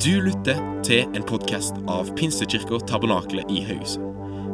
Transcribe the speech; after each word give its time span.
Du 0.00 0.14
lytter 0.24 0.56
til 0.80 1.10
en 1.12 1.24
podkast 1.28 1.76
av 1.92 2.08
Pinsekirka 2.16 2.78
Tabernakelet 2.88 3.50
i 3.52 3.60
Haugesund. 3.68 4.06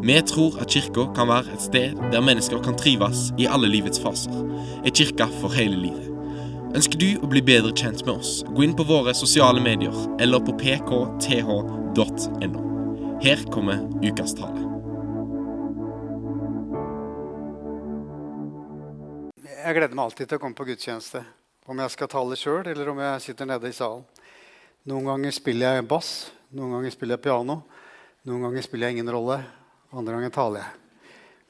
Vi 0.03 0.17
tror 0.27 0.57
at 0.59 0.73
kirka 0.75 1.05
kan 1.15 1.29
være 1.31 1.53
et 1.55 1.63
sted 1.63 1.95
der 2.11 2.25
mennesker 2.27 2.59
kan 2.65 2.75
trives 2.75 3.29
i 3.39 3.47
alle 3.47 3.71
livets 3.71 4.01
faser. 4.03 4.35
En 4.83 4.91
kirke 4.91 5.29
for 5.37 5.55
hele 5.55 5.79
livet. 5.85 6.09
Ønsker 6.75 6.99
du 6.99 7.23
å 7.23 7.31
bli 7.31 7.45
bedre 7.47 7.71
kjent 7.79 8.03
med 8.09 8.17
oss, 8.17 8.41
gå 8.49 8.67
inn 8.67 8.75
på 8.75 8.89
våre 8.91 9.15
sosiale 9.15 9.63
medier 9.63 9.95
eller 10.19 10.43
på 10.43 10.57
pkth.no. 10.59 11.61
Her 13.23 13.47
kommer 13.55 13.87
ukas 14.03 14.35
tale. 14.43 14.67
Jeg 19.47 19.79
gleder 19.79 19.95
meg 19.95 20.09
alltid 20.09 20.27
til 20.27 20.43
å 20.43 20.43
komme 20.43 20.59
på 20.59 20.67
gudstjeneste. 20.73 21.23
Om 21.71 21.87
jeg 21.87 21.95
skal 21.95 22.11
tale 22.11 22.35
sjøl, 22.35 22.67
eller 22.67 22.91
om 22.91 22.99
jeg 23.13 23.29
sitter 23.31 23.55
nede 23.55 23.71
i 23.71 23.79
salen. 23.79 24.03
Noen 24.87 25.03
ganger 25.03 25.33
spiller 25.35 25.81
jeg 25.81 25.85
bass, 25.91 26.09
noen 26.55 26.77
ganger 26.77 26.93
spiller 26.95 27.17
jeg 27.17 27.25
piano. 27.25 27.57
Noen 28.23 28.45
ganger 28.47 28.63
spiller 28.63 28.87
jeg 28.87 28.95
ingen 28.95 29.09
rolle, 29.11 29.41
andre 29.91 30.13
ganger 30.15 30.35
taler 30.35 30.61
jeg. 30.61 31.09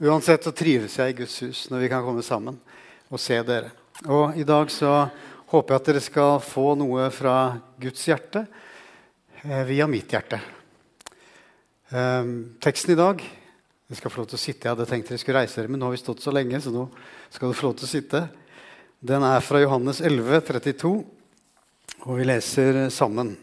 Uansett 0.09 0.47
så 0.47 0.53
trives 0.57 0.95
jeg 0.97 1.13
i 1.13 1.17
Guds 1.19 1.35
hus 1.45 1.61
når 1.69 1.83
vi 1.83 1.91
kan 1.93 2.05
komme 2.05 2.25
sammen 2.25 2.57
og 3.13 3.21
se 3.21 3.37
dere. 3.45 3.75
Og 4.09 4.39
I 4.41 4.47
dag 4.49 4.73
så 4.73 4.93
håper 5.53 5.75
jeg 5.75 5.83
at 5.83 5.91
dere 5.91 6.03
skal 6.07 6.41
få 6.45 6.65
noe 6.81 7.11
fra 7.13 7.35
Guds 7.81 8.07
hjerte 8.09 8.47
eh, 9.43 9.63
via 9.69 9.85
mitt 9.85 10.17
hjerte. 10.17 10.41
Eh, 11.93 12.33
teksten 12.65 12.95
i 12.95 12.99
dag 13.03 13.21
dere 13.21 13.99
skal 14.01 14.15
få 14.15 14.23
lov 14.23 14.31
til 14.33 14.41
å 14.41 14.45
sitte. 14.47 14.65
Jeg 14.65 14.79
hadde 14.79 14.89
tenkt 14.89 15.13
dere 15.13 15.21
skulle 15.21 15.45
reise 15.45 15.61
dere, 15.61 15.75
men 15.75 15.85
nå 15.85 15.91
har 15.91 15.97
vi 15.99 16.01
stått 16.01 16.25
så 16.25 16.33
lenge, 16.33 16.63
så 16.65 16.73
nå 16.73 16.89
skal 17.29 17.51
dere 17.51 17.61
få 17.61 17.69
lov 17.69 17.77
til 17.83 17.89
å 17.91 17.93
sitte. 17.93 18.25
Den 19.13 19.29
er 19.29 19.45
fra 19.45 19.61
Johannes 19.61 20.01
11, 20.01 20.41
32, 20.49 20.95
og 22.05 22.19
vi 22.19 22.27
leser 22.27 22.87
sammen. 22.95 23.35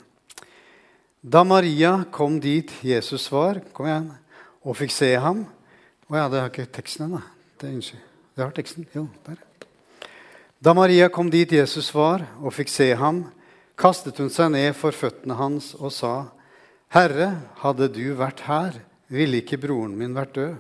Da 1.24 1.44
Maria 1.48 2.04
kom 2.12 2.40
dit 2.44 2.72
Jesus 2.84 3.30
var, 3.32 3.62
kom 3.76 3.88
igjen, 3.88 4.10
og 4.64 4.76
fikk 4.80 4.92
se 4.96 5.14
ham 5.20 5.46
Å 6.12 6.18
ja, 6.20 6.26
det 6.30 6.42
har 6.42 6.50
ikke 6.52 6.68
teksten 6.76 7.08
ennå. 7.08 7.22
Unnskyld. 7.64 8.02
det 8.36 8.44
har 8.44 8.52
teksten. 8.54 8.86
Jo, 8.94 9.08
der. 9.26 9.40
Da 10.60 10.74
Maria 10.76 11.08
kom 11.10 11.30
dit 11.32 11.52
Jesus 11.56 11.90
var, 11.96 12.26
og 12.44 12.54
fikk 12.54 12.70
se 12.70 12.90
ham, 13.00 13.24
kastet 13.80 14.20
hun 14.22 14.30
seg 14.30 14.52
ned 14.54 14.76
for 14.78 14.94
føttene 14.96 15.40
hans 15.40 15.72
og 15.80 15.96
sa, 15.96 16.14
Herre, 16.94 17.30
hadde 17.64 17.88
du 17.96 18.14
vært 18.20 18.44
her, 18.46 18.78
ville 19.10 19.40
ikke 19.42 19.62
broren 19.64 19.96
min 19.98 20.14
vært 20.14 20.36
død. 20.38 20.60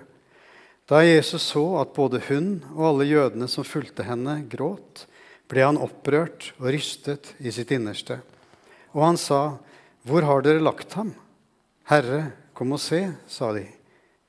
Da 0.89 1.03
Jesus 1.05 1.45
så 1.53 1.63
at 1.79 1.93
både 1.95 2.23
hun 2.27 2.57
og 2.73 2.87
alle 2.89 3.07
jødene 3.11 3.47
som 3.51 3.67
fulgte 3.67 4.07
henne, 4.07 4.41
gråt, 4.49 5.05
ble 5.53 5.65
han 5.65 5.79
opprørt 5.81 6.51
og 6.59 6.71
rystet 6.73 7.35
i 7.39 7.53
sitt 7.53 7.71
innerste. 7.75 8.19
Og 8.93 9.05
han 9.05 9.19
sa, 9.21 9.59
Hvor 10.03 10.25
har 10.25 10.41
dere 10.43 10.63
lagt 10.63 10.97
ham? 10.97 11.13
Herre, 11.87 12.33
kom 12.57 12.73
og 12.75 12.81
se, 12.81 13.05
sa 13.29 13.53
de. 13.55 13.67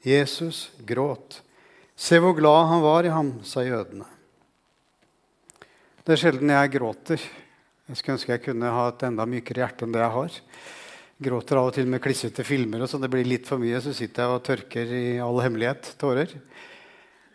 Jesus 0.05 0.69
gråt. 0.84 1.41
Se 1.97 2.19
hvor 2.20 2.34
glad 2.36 2.69
han 2.69 2.83
var 2.84 3.06
i 3.06 3.12
ham, 3.14 3.39
sa 3.47 3.62
jødene. 3.64 4.06
Det 6.05 6.12
er 6.12 6.20
sjelden 6.20 6.52
jeg 6.52 6.72
gråter. 6.75 7.22
Jeg 7.89 7.97
skulle 7.97 8.17
ønske 8.19 8.33
jeg 8.34 8.42
kunne 8.45 8.72
ha 8.75 8.89
et 8.91 9.05
enda 9.06 9.25
mykere 9.28 9.62
hjerte 9.62 9.86
enn 9.86 9.95
det 9.95 10.02
jeg 10.02 10.14
har. 10.19 10.39
Gråter 11.25 11.61
av 11.61 11.70
og 11.70 11.77
til 11.77 11.89
med 11.89 12.02
klissete 12.05 12.45
filmer, 12.45 12.83
og 12.84 12.91
så 12.91 12.98
det 13.00 13.08
blir 13.12 13.28
litt 13.28 13.48
for 13.48 13.62
mye, 13.62 13.80
så 13.80 13.95
sitter 13.97 14.25
jeg 14.25 14.34
og 14.34 14.45
tørker 14.45 14.95
i 14.98 15.05
all 15.22 15.41
hemmelighet 15.45 15.95
tårer. 16.00 16.34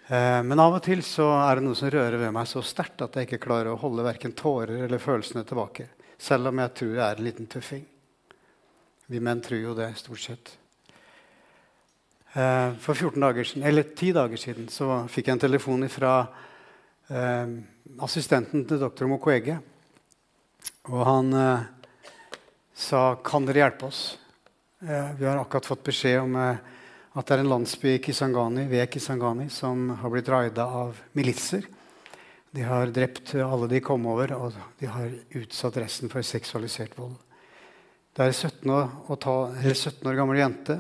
Eh, 0.10 0.44
Men 0.44 0.60
av 0.60 0.74
og 0.74 0.82
til 0.82 1.04
så 1.06 1.28
er 1.38 1.60
det 1.60 1.68
noe 1.68 1.78
som 1.78 1.92
rører 1.94 2.18
ved 2.18 2.34
meg 2.34 2.48
så 2.50 2.64
sterkt 2.66 3.04
at 3.06 3.14
jeg 3.14 3.28
ikke 3.28 3.44
klarer 3.44 3.76
å 3.76 3.78
holde 3.78 4.02
verken 4.02 4.34
tårer 4.34 4.88
eller 4.88 5.02
følelsene 5.02 5.44
tilbake. 5.46 5.86
Selv 6.18 6.50
om 6.50 6.62
jeg 6.64 6.74
tror 6.80 6.96
jeg 6.96 7.04
er 7.06 7.20
en 7.20 7.28
liten 7.28 7.50
tøffing. 7.50 7.84
Vi 9.10 9.22
menn 9.22 9.44
tror 9.46 9.62
jo 9.62 9.76
det, 9.78 9.92
stort 10.02 10.24
sett. 10.24 10.50
Eh, 12.34 12.74
For 12.82 12.98
14 12.98 13.22
dager 13.22 13.46
siden, 13.46 13.68
eller 13.70 13.86
10 13.86 14.16
dager 14.18 14.42
siden 14.42 14.72
så 14.74 15.04
fikk 15.14 15.30
jeg 15.30 15.38
en 15.38 15.44
telefon 15.46 15.86
fra 15.94 16.16
eh, 17.14 17.54
assistenten 18.02 18.66
til 18.66 18.82
doktor 18.82 19.10
Mokwege. 19.14 19.60
Og 20.90 21.06
han 21.06 21.30
sa 22.74 23.14
kan 23.24 23.46
dere 23.46 23.62
hjelpe 23.62 23.86
oss. 23.86 24.02
Vi 24.80 25.26
har 25.28 25.38
akkurat 25.38 25.68
fått 25.70 25.86
beskjed 25.86 26.24
om 26.24 26.38
at 27.18 27.26
det 27.26 27.36
er 27.36 27.42
en 27.44 27.50
landsby 27.50 27.96
i 27.96 28.02
Kisangani, 28.04 28.68
ved 28.70 28.90
Kisangani 28.94 29.48
som 29.50 29.90
har 30.02 30.14
blitt 30.14 30.30
raida 30.30 30.66
av 30.66 31.00
militser. 31.18 31.66
De 32.52 32.66
har 32.66 32.94
drept 32.94 33.34
alle 33.42 33.70
de 33.70 33.82
kom 33.82 34.06
over, 34.10 34.34
og 34.38 34.58
de 34.80 34.90
har 34.90 35.10
utsatt 35.42 35.78
resten 35.82 36.10
for 36.10 36.26
seksualisert 36.26 36.98
vold. 36.98 37.18
Det 38.14 38.26
er 38.26 38.32
en 38.32 38.38
17 38.38 38.72
år, 38.74 39.18
ta, 39.22 39.36
17 39.64 40.10
år 40.10 40.18
gammel 40.18 40.42
jente 40.42 40.80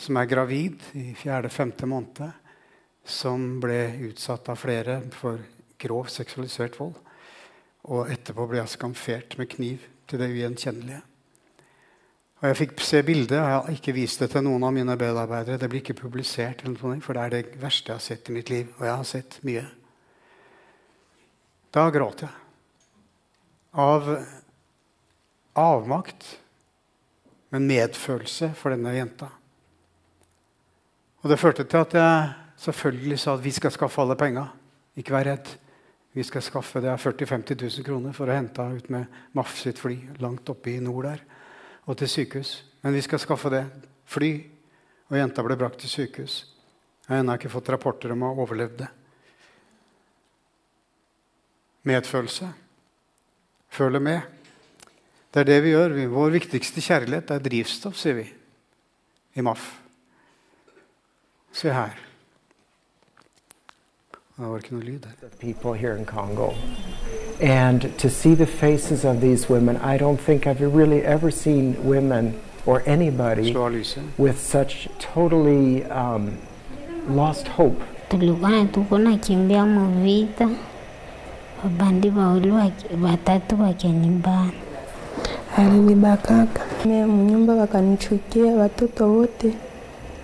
som 0.00 0.16
er 0.16 0.30
gravid 0.30 0.82
i 0.96 1.10
fjerde-femte 1.18 1.86
måned, 1.88 2.30
som 3.04 3.46
ble 3.62 3.78
utsatt 4.08 4.48
av 4.52 4.58
flere 4.60 5.00
for 5.14 5.42
grov 5.80 6.08
seksualisert 6.12 6.78
vold. 6.80 6.96
Og 7.90 8.10
etterpå 8.12 8.46
ble 8.48 8.64
skamfert 8.68 9.38
med 9.40 9.50
kniv 9.52 9.86
til 10.08 10.20
det 10.20 10.30
ugjenkjennelige. 10.32 11.00
Og 12.40 12.48
Jeg 12.48 12.56
fikk 12.56 12.78
se 12.80 13.02
bildet, 13.04 13.36
og 13.36 13.44
jeg 13.44 13.56
har 13.58 13.74
ikke 13.74 13.92
vist 13.92 14.22
det 14.22 14.30
til 14.32 14.44
noen 14.46 14.62
av 14.64 14.72
mine 14.72 14.94
medarbeidere. 14.96 15.60
Det 15.60 15.68
blir 15.68 15.82
ikke 15.82 15.98
publisert, 15.98 16.62
eller 16.64 16.78
noe, 16.80 17.00
for 17.04 17.12
det 17.12 17.24
er 17.24 17.34
det 17.34 17.58
verste 17.60 17.92
jeg 17.92 17.98
har 17.98 18.04
sett 18.04 18.30
i 18.30 18.32
mitt 18.32 18.48
liv. 18.48 18.70
Og 18.78 18.86
jeg 18.86 18.94
har 18.96 19.08
sett 19.08 19.36
mye. 19.44 19.64
Da 21.76 21.84
gråt 21.92 22.24
jeg. 22.24 22.32
Av 23.76 24.08
avmakt, 25.60 26.24
men 27.52 27.68
medfølelse 27.68 28.54
for 28.56 28.72
denne 28.72 28.94
jenta. 28.96 29.28
Og 31.20 31.28
Det 31.28 31.38
førte 31.38 31.66
til 31.68 31.84
at 31.84 31.96
jeg 31.98 32.30
selvfølgelig 32.64 33.18
sa 33.20 33.34
at 33.34 33.44
vi 33.44 33.52
skal 33.52 33.74
skaffe 33.74 34.00
alle 34.00 34.16
penga. 34.16 34.46
Ikke 34.96 35.12
vær 35.12 35.28
redd. 35.28 35.50
Vi 36.16 36.24
skal 36.24 36.42
skaffe 36.42 36.80
det 36.80 36.88
er 36.88 36.96
40 36.96 37.28
000-50 37.28 37.60
000 37.60 37.84
kroner 37.84 38.16
for 38.16 38.32
å 38.32 38.34
hente 38.34 38.64
henne 38.64 38.80
ut 38.80 38.88
med 38.90 39.20
MAF 39.36 39.52
sitt 39.60 39.78
fly 39.78 39.98
langt 40.24 40.48
oppe 40.48 40.72
i 40.72 40.80
nord 40.80 41.04
der 41.06 41.20
og 41.90 41.98
til 41.98 42.10
sykehus. 42.10 42.54
Men 42.84 42.94
vi 42.94 43.02
skal 43.04 43.20
skaffe 43.22 43.50
det. 43.52 43.64
Fly. 44.10 44.32
Og 45.10 45.18
jenta 45.18 45.42
ble 45.42 45.58
brakt 45.58 45.82
til 45.82 45.90
sykehus. 45.90 46.44
Jeg 47.02 47.16
har 47.16 47.24
ennå 47.24 47.34
ikke 47.34 47.50
fått 47.50 47.70
rapporter 47.74 48.14
om 48.14 48.22
å 48.22 48.30
ha 48.30 48.44
overlevd 48.44 48.76
det. 48.84 48.90
Medfølelse. 51.90 52.50
Føler 53.74 54.02
med. 54.04 54.20
Det 55.30 55.42
er 55.42 55.48
det 55.48 55.58
vi 55.64 55.74
gjør. 55.74 55.96
Vår 56.12 56.36
viktigste 56.36 56.82
kjærlighet 56.84 57.34
er 57.34 57.42
drivstoff, 57.42 57.98
sier 57.98 58.20
vi 58.20 58.28
i 59.34 59.42
MAF. 59.46 59.66
Se 61.54 61.72
her. 61.74 62.09
Det 64.40 64.48
var 64.48 64.56
ikke 64.56 64.72
noe 64.74 64.84
lyd 64.84 65.04
her. 65.06 65.28
people 65.40 65.72
here 65.80 65.96
in 65.98 66.04
Congo. 66.04 66.52
And 67.42 67.80
to 67.98 68.08
see 68.10 68.34
the 68.34 68.46
faces 68.46 69.04
of 69.04 69.20
these 69.20 69.48
women, 69.50 69.76
I 69.76 69.98
don't 69.98 70.20
think 70.26 70.46
I've 70.46 70.60
really 70.76 71.02
ever 71.04 71.30
seen 71.30 71.76
women 71.84 72.34
or 72.66 72.82
anybody 72.86 73.52
Slå 73.52 73.64
av 73.66 73.72
lyset. 73.72 74.02
with 74.18 74.38
such 74.38 74.88
totally 75.14 75.84
um, 75.84 76.30
lost 77.08 77.48
hope. 77.48 77.82
tulikuwa 78.08 78.64
tuko 78.72 78.98
nakimbia 78.98 79.66
muvita, 79.66 80.48
wabandi 81.64 82.08
wawili 82.16 82.52
watatu 83.02 83.62
wakianibana. 83.62 84.50
alinibakaka 85.56 86.60
mnyumba, 87.06 87.54
wakanichukia 87.54 88.52
watoto 88.52 89.08
wote, 89.12 89.52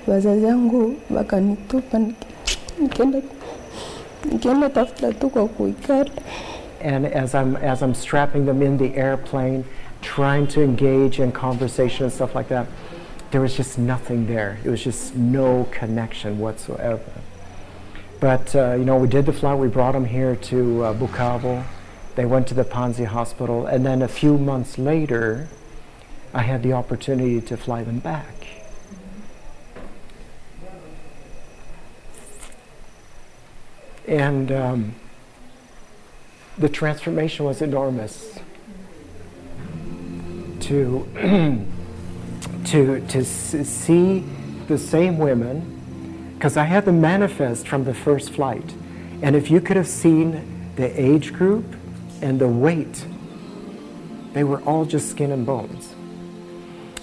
wazazi 0.06 0.44
wangu 0.46 0.94
wakanitupa, 1.10 1.98
niki- 1.98 2.26
And 6.80 7.06
as 7.06 7.34
I'm, 7.34 7.56
as 7.56 7.82
I'm 7.82 7.94
strapping 7.94 8.46
them 8.46 8.62
in 8.62 8.76
the 8.76 8.94
airplane, 8.94 9.64
trying 10.02 10.46
to 10.48 10.62
engage 10.62 11.18
in 11.20 11.32
conversation 11.32 12.04
and 12.04 12.12
stuff 12.12 12.34
like 12.34 12.48
that, 12.48 12.66
there 13.30 13.40
was 13.40 13.56
just 13.56 13.78
nothing 13.78 14.26
there. 14.26 14.58
It 14.64 14.70
was 14.70 14.82
just 14.82 15.16
no 15.16 15.68
connection 15.70 16.38
whatsoever. 16.38 17.02
But, 18.20 18.54
uh, 18.54 18.74
you 18.74 18.84
know, 18.84 18.96
we 18.96 19.08
did 19.08 19.26
the 19.26 19.32
flight. 19.32 19.58
We 19.58 19.68
brought 19.68 19.92
them 19.92 20.04
here 20.04 20.36
to 20.36 20.84
uh, 20.84 20.94
Bukavu. 20.94 21.64
They 22.14 22.24
went 22.24 22.46
to 22.48 22.54
the 22.54 22.64
Panzi 22.64 23.04
Hospital. 23.04 23.66
And 23.66 23.84
then 23.84 24.00
a 24.00 24.08
few 24.08 24.38
months 24.38 24.78
later, 24.78 25.48
I 26.32 26.42
had 26.42 26.62
the 26.62 26.72
opportunity 26.72 27.40
to 27.42 27.56
fly 27.56 27.82
them 27.82 27.98
back. 27.98 28.55
And 34.06 34.52
um, 34.52 34.94
the 36.58 36.68
transformation 36.68 37.44
was 37.44 37.62
enormous. 37.62 38.38
To 40.60 41.08
to 42.66 43.00
to 43.06 43.24
see 43.24 44.24
the 44.68 44.78
same 44.78 45.18
women, 45.18 46.32
because 46.34 46.56
I 46.56 46.64
had 46.64 46.84
them 46.84 47.00
manifest 47.00 47.68
from 47.68 47.84
the 47.84 47.94
first 47.94 48.30
flight, 48.30 48.74
and 49.22 49.34
if 49.36 49.50
you 49.50 49.60
could 49.60 49.76
have 49.76 49.88
seen 49.88 50.72
the 50.76 51.00
age 51.00 51.32
group 51.32 51.64
and 52.20 52.38
the 52.38 52.48
weight, 52.48 53.06
they 54.32 54.44
were 54.44 54.60
all 54.62 54.84
just 54.84 55.10
skin 55.10 55.32
and 55.32 55.46
bones. 55.46 55.94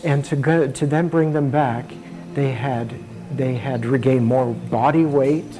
And 0.04 0.24
to, 0.26 0.36
go, 0.36 0.70
to 0.70 0.86
then 0.86 1.08
bring 1.08 1.34
them 1.34 1.50
back, 1.50 1.92
they 2.34 2.52
had, 2.52 2.94
they 3.36 3.56
had 3.56 3.86
regained 3.86 4.26
more 4.26 4.54
body 4.54 5.06
weight 5.06 5.60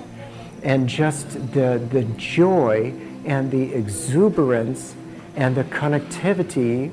and 0.63 0.88
just 0.88 1.30
the, 1.54 1.86
the 1.92 2.04
joy 2.18 2.94
and 3.25 3.51
the 3.51 3.74
exuberance 3.74 4.95
and 5.36 5.56
the 5.56 5.63
connectivity 5.65 6.92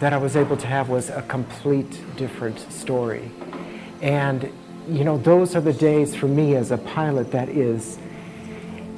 that 0.00 0.12
I 0.12 0.16
was 0.16 0.36
able 0.36 0.56
to 0.56 0.66
have 0.66 0.88
was 0.88 1.10
a 1.10 1.22
complete 1.22 2.00
different 2.16 2.58
story. 2.72 3.30
And, 4.02 4.50
you 4.88 5.04
know, 5.04 5.18
those 5.18 5.56
are 5.56 5.60
the 5.60 5.72
days 5.72 6.14
for 6.14 6.28
me 6.28 6.56
as 6.56 6.70
a 6.70 6.78
pilot 6.78 7.30
that 7.32 7.48
is, 7.48 7.98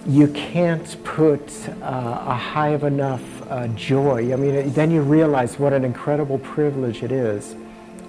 you 0.07 0.29
can't 0.29 1.03
put 1.05 1.69
uh, 1.69 2.25
a 2.27 2.35
high 2.35 2.71
of 2.71 2.85
enough 2.85 3.23
uh, 3.51 3.69
joy. 3.69 4.33
I 4.33 4.37
mean, 4.37 4.73
then 4.73 4.91
you 4.91 5.03
realize 5.03 5.59
what 5.59 5.73
an 5.73 5.85
incredible 5.85 6.39
privilege 6.39 7.03
it 7.03 7.13
is 7.13 7.57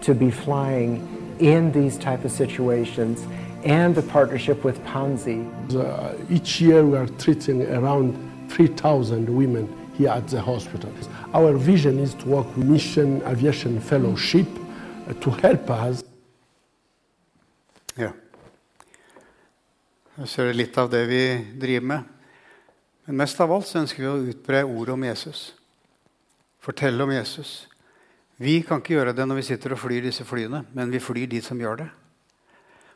to 0.01 0.13
be 0.13 0.29
flying 0.29 1.35
in 1.39 1.71
these 1.71 1.97
type 1.97 2.25
of 2.25 2.31
situations 2.31 3.25
and 3.67 3.93
the 3.95 4.01
partnership 4.01 4.63
with 4.63 4.79
Panzi. 4.85 5.43
Uh, 5.75 6.15
each 6.29 6.61
year 6.61 6.85
we 6.85 6.97
are 6.97 7.07
treating 7.19 7.63
around 7.63 8.15
3,000 8.49 9.29
women 9.29 9.67
here 9.97 10.09
at 10.09 10.27
the 10.29 10.41
hospital. 10.41 10.89
Our 11.33 11.53
vision 11.57 11.99
is 11.99 12.13
to 12.15 12.29
work 12.29 12.47
with 12.55 12.65
Mission 12.65 13.21
Aviation 13.23 13.81
Fellowship 13.81 14.47
uh, 15.09 15.13
to 15.13 15.31
help 15.31 15.69
us 15.69 16.03
Ja. 17.97 18.11
Så 20.25 20.41
er 20.41 20.51
det 20.51 20.57
litt 20.57 20.77
av 20.77 20.89
det 20.89 21.03
vi 21.09 21.21
driver 21.57 21.85
med. 21.85 22.03
Men 23.05 23.17
mest 23.23 23.39
av 23.41 23.51
alt 23.51 23.65
så 23.65 23.79
ønsker 23.81 24.03
vi 24.03 24.09
å 24.09 24.33
utbre 24.33 24.61
ordet 24.65 24.93
om 24.93 25.05
Jesus. 25.07 25.41
Fortelle 26.61 27.03
om 27.03 27.13
Jesus. 27.13 27.67
Vi 28.37 28.59
kan 28.61 28.83
ikke 28.83 28.99
gjøre 28.99 29.15
det 29.17 29.25
når 29.25 29.39
vi 29.41 29.47
sitter 29.49 29.73
og 29.73 29.81
flyr 29.81 30.05
disse 30.05 30.25
flyene, 30.29 30.61
men 30.77 30.93
vi 30.93 31.01
flyr 31.01 31.25
de 31.31 31.41
som 31.41 31.57
gjør 31.57 31.81
det. 31.81 31.89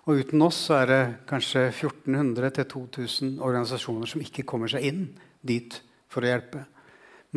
Og 0.09 0.21
uten 0.23 0.41
oss 0.41 0.57
så 0.65 0.79
er 0.81 0.89
det 0.89 1.01
kanskje 1.29 1.67
1400-2000 1.69 3.35
organisasjoner 3.37 4.09
som 4.09 4.23
ikke 4.23 4.45
kommer 4.49 4.71
seg 4.71 4.87
inn 4.89 5.03
dit 5.45 5.75
for 6.11 6.25
å 6.25 6.31
hjelpe. 6.31 6.63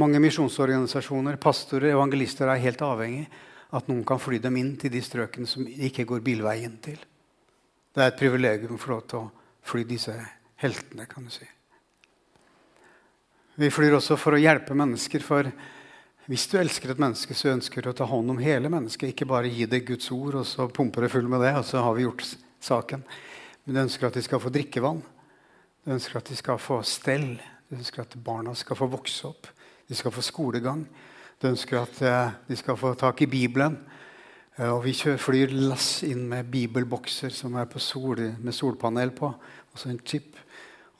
Mange 0.01 0.19
misjonsorganisasjoner, 0.25 1.37
pastorer, 1.39 1.93
evangelister 1.93 2.49
er 2.51 2.63
helt 2.65 2.81
avhengig 2.83 3.27
av 3.29 3.53
at 3.75 3.91
noen 3.91 4.05
kan 4.07 4.21
fly 4.23 4.39
dem 4.43 4.57
inn 4.61 4.75
til 4.79 4.93
de 4.95 5.03
strøkene 5.03 5.49
som 5.51 5.67
ikke 5.67 6.07
går 6.09 6.23
bilveien 6.25 6.77
til. 6.83 6.99
Det 7.95 8.03
er 8.03 8.11
et 8.11 8.19
privilegium 8.19 8.77
å 8.77 8.81
få 8.81 8.93
lov 8.93 9.05
til 9.11 9.21
å 9.21 9.31
fly 9.67 9.85
disse 9.89 10.15
heltene, 10.63 11.07
kan 11.11 11.27
du 11.27 11.33
si. 11.35 11.47
Vi 13.55 13.71
flyr 13.71 13.97
også 13.99 14.17
for 14.19 14.35
å 14.35 14.41
hjelpe 14.41 14.75
mennesker. 14.79 15.23
For 15.23 15.51
hvis 16.31 16.47
du 16.51 16.57
elsker 16.59 16.91
et 16.91 17.03
menneske, 17.03 17.37
så 17.39 17.53
ønsker 17.53 17.85
du 17.85 17.93
å 17.93 17.97
ta 17.99 18.07
hånd 18.11 18.35
om 18.35 18.41
hele 18.43 18.71
mennesket. 18.73 19.13
Ikke 19.13 19.29
bare 19.31 19.51
gi 19.51 19.69
det 19.71 19.85
Guds 19.87 20.11
ord, 20.15 20.41
og 20.41 20.49
så 20.49 20.67
pumper 20.67 21.07
det 21.07 21.13
full 21.15 21.31
med 21.31 21.45
det, 21.45 21.55
og 21.59 21.67
så 21.69 21.85
har 21.85 21.95
vi 21.95 22.07
gjort 22.07 22.27
saken. 22.65 23.05
Men 23.65 23.77
du 23.77 23.83
ønsker 23.85 24.09
at 24.09 24.17
de 24.19 24.25
skal 24.25 24.43
få 24.43 24.53
drikkevann. 24.53 25.03
Du 25.85 25.93
ønsker 25.93 26.21
at 26.21 26.31
de 26.31 26.37
skal 26.37 26.61
få 26.61 26.81
stell. 26.89 27.35
Du 27.69 27.77
ønsker 27.79 28.05
at 28.05 28.17
barna 28.25 28.55
skal 28.57 28.79
få 28.79 28.89
vokse 28.93 29.29
opp. 29.29 29.49
De 29.89 29.97
skal 29.97 30.13
få 30.15 30.25
skolegang. 30.25 30.85
Du 31.41 31.51
ønsker 31.51 31.83
at 31.83 32.01
eh, 32.05 32.37
de 32.49 32.57
skal 32.57 32.79
få 32.81 32.95
tak 32.99 33.21
i 33.25 33.29
Bibelen. 33.29 33.77
Eh, 34.57 34.71
og 34.71 34.85
vi 34.87 34.95
flyr 34.97 35.53
lass 35.53 36.05
inn 36.07 36.25
med 36.31 36.49
bibelbokser 36.53 37.33
som 37.35 37.57
er 37.61 37.69
sol, 37.83 38.23
med 38.41 38.57
solpanel 38.57 39.13
på. 39.17 39.33
Og 39.73 39.81
så 39.81 39.91
en 39.93 40.01
chip. 40.05 40.39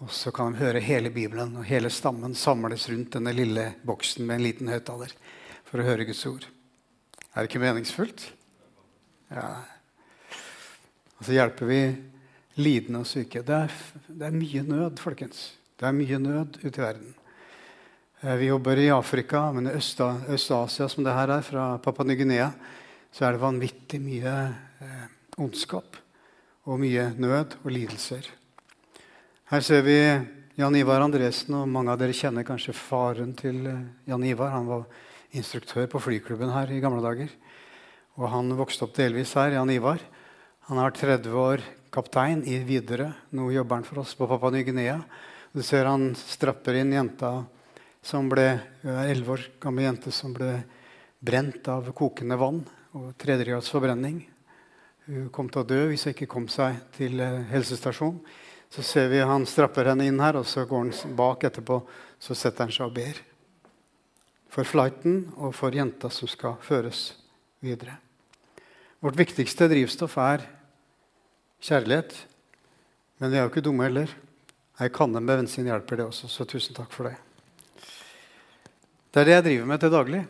Og 0.03 0.11
så 0.13 0.33
kan 0.35 0.53
de 0.53 0.61
høre 0.61 0.83
hele 0.85 1.13
Bibelen, 1.15 1.55
og 1.57 1.65
hele 1.65 1.89
stammen 1.89 2.35
samles 2.35 2.89
rundt 2.91 3.15
denne 3.15 3.33
lille 3.33 3.71
boksen 3.87 4.27
med 4.27 4.37
en 4.41 4.45
liten 4.49 4.69
høyttaler 4.69 5.15
for 5.65 5.81
å 5.81 5.87
høre 5.87 6.05
Guds 6.09 6.25
ord. 6.29 6.45
Er 7.33 7.43
det 7.43 7.49
ikke 7.49 7.63
meningsfullt? 7.63 8.27
Ja. 9.31 9.63
Og 11.25 11.31
så 11.31 11.39
hjelper 11.39 11.69
vi 11.71 11.79
lidende 12.61 12.99
og 13.01 13.07
syke. 13.09 13.41
Det 13.41 13.55
er, 13.57 13.71
det 14.13 14.27
er 14.27 14.35
mye 14.37 14.61
nød, 14.69 14.99
folkens. 15.01 15.55
Det 15.81 15.87
er 15.89 15.95
mye 15.97 16.19
nød 16.21 16.59
ute 16.61 16.69
i 16.69 16.83
verden. 16.83 17.15
Eh, 18.21 18.35
vi 18.43 18.51
jobber 18.51 18.77
i 18.83 18.91
Afrika, 18.93 19.47
men 19.57 19.71
i 19.71 19.73
Øst-Asia, 19.73 20.85
som 20.93 21.01
det 21.01 21.15
her 21.17 21.31
er, 21.33 21.41
fra 21.41 21.79
Papua 21.81 22.05
Ny-Guinea, 22.05 22.51
så 23.09 23.25
er 23.25 23.33
det 23.33 23.41
vanvittig 23.41 24.03
mye 24.05 24.35
eh, 24.85 25.07
ondskap 25.41 25.97
og 26.69 26.83
mye 26.83 27.07
nød 27.17 27.57
og 27.63 27.73
lidelser. 27.73 28.29
Her 29.49 29.65
ser 29.65 29.81
vi 29.89 29.97
Jan 30.61 30.77
Ivar 30.77 31.07
Andresen, 31.07 31.57
og 31.57 31.71
mange 31.73 31.95
av 31.95 32.03
dere 32.03 32.13
kjenner 32.13 32.45
kanskje 32.45 32.77
faren 32.77 33.33
til 33.39 33.63
eh, 33.71 33.87
Jan 34.13 34.27
Ivar. 34.29 34.53
Han 34.59 34.69
var 34.69 34.85
instruktør 35.33 35.89
på 35.89 36.05
flyklubben 36.05 36.53
her 36.53 36.69
i 36.69 36.83
gamle 36.85 37.01
dager. 37.01 37.33
Og 38.21 38.29
han 38.29 38.53
vokste 38.61 38.85
opp 38.85 38.93
delvis 39.01 39.33
her, 39.41 39.57
Jan 39.57 39.73
Ivar. 39.73 40.05
Han 40.65 40.79
har 40.81 40.87
vært 40.89 41.01
30 41.03 41.35
år 41.37 41.63
kaptein 41.93 42.39
i 42.49 42.55
Widerøe. 42.65 43.11
Nå 43.37 43.51
jobber 43.53 43.77
han 43.77 43.83
for 43.85 44.01
oss 44.01 44.15
på 44.17 44.25
Papua 44.25 44.49
Ny-Guinea. 44.55 44.95
Du 45.53 45.61
ser 45.61 45.85
han 45.85 46.15
strapper 46.17 46.79
inn 46.81 46.95
jenta 46.95 47.35
som 48.01 48.31
ble 48.33 48.47
elleve 48.81 49.35
år 49.35 49.43
gammel 49.61 49.85
jente 49.91 50.13
som 50.13 50.33
ble 50.33 50.55
brent 51.21 51.69
av 51.69 51.91
kokende 51.93 52.39
vann 52.41 52.63
og 52.97 53.11
tredjegrads 53.21 53.69
forbrenning. 53.75 54.23
Hun 55.05 55.29
kom 55.37 55.51
til 55.53 55.61
å 55.61 55.69
dø 55.69 55.83
hvis 55.91 56.07
hun 56.09 56.15
ikke 56.15 56.31
kom 56.33 56.49
seg 56.49 56.81
til 56.97 57.21
eh, 57.21 57.45
helsestasjonen. 57.51 58.23
Så 58.73 58.87
ser 58.89 59.13
vi 59.13 59.21
han 59.21 59.45
strapper 59.45 59.93
henne 59.93 60.09
inn 60.09 60.23
her, 60.25 60.41
og 60.41 60.49
så 60.49 60.65
går 60.65 60.81
han 60.87 61.13
bak 61.19 61.45
etterpå. 61.45 61.83
Så 62.17 62.33
setter 62.33 62.65
han 62.65 62.73
seg 62.73 62.89
og 62.89 62.97
ber. 62.97 63.21
For 64.49 64.65
flighten 64.65 65.27
og 65.37 65.53
for 65.61 65.77
jenta 65.77 66.09
som 66.09 66.33
skal 66.33 66.57
føres 66.65 67.11
videre. 67.61 68.01
Vårt 69.05 69.19
viktigste 69.21 69.67
drivstoff 69.69 70.15
er 70.17 70.47
kjærlighet. 71.61 72.15
Men 73.21 73.29
vi 73.29 73.37
er 73.37 73.43
jo 73.45 73.51
ikke 73.51 73.63
dumme 73.67 73.85
heller. 73.85 74.09
Ei 74.81 74.89
kanne 74.89 75.21
med 75.21 75.43
bensin 75.43 75.69
hjelper 75.69 76.01
det 76.01 76.07
også, 76.07 76.31
så 76.33 76.47
tusen 76.49 76.73
takk 76.73 76.89
for 76.95 77.11
det. 77.11 77.19
Det 79.13 79.21
er 79.21 79.29
det 79.29 79.35
jeg 79.35 79.47
driver 79.49 79.69
med 79.69 79.83
til 79.83 79.93
daglig. 79.93 80.23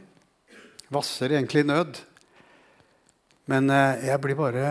Vasser 0.91 1.37
egentlig 1.37 1.63
i 1.63 1.69
nød. 1.71 2.01
Men 3.47 3.71
eh, 3.71 4.09
jeg 4.09 4.23
blir 4.25 4.41
bare 4.43 4.67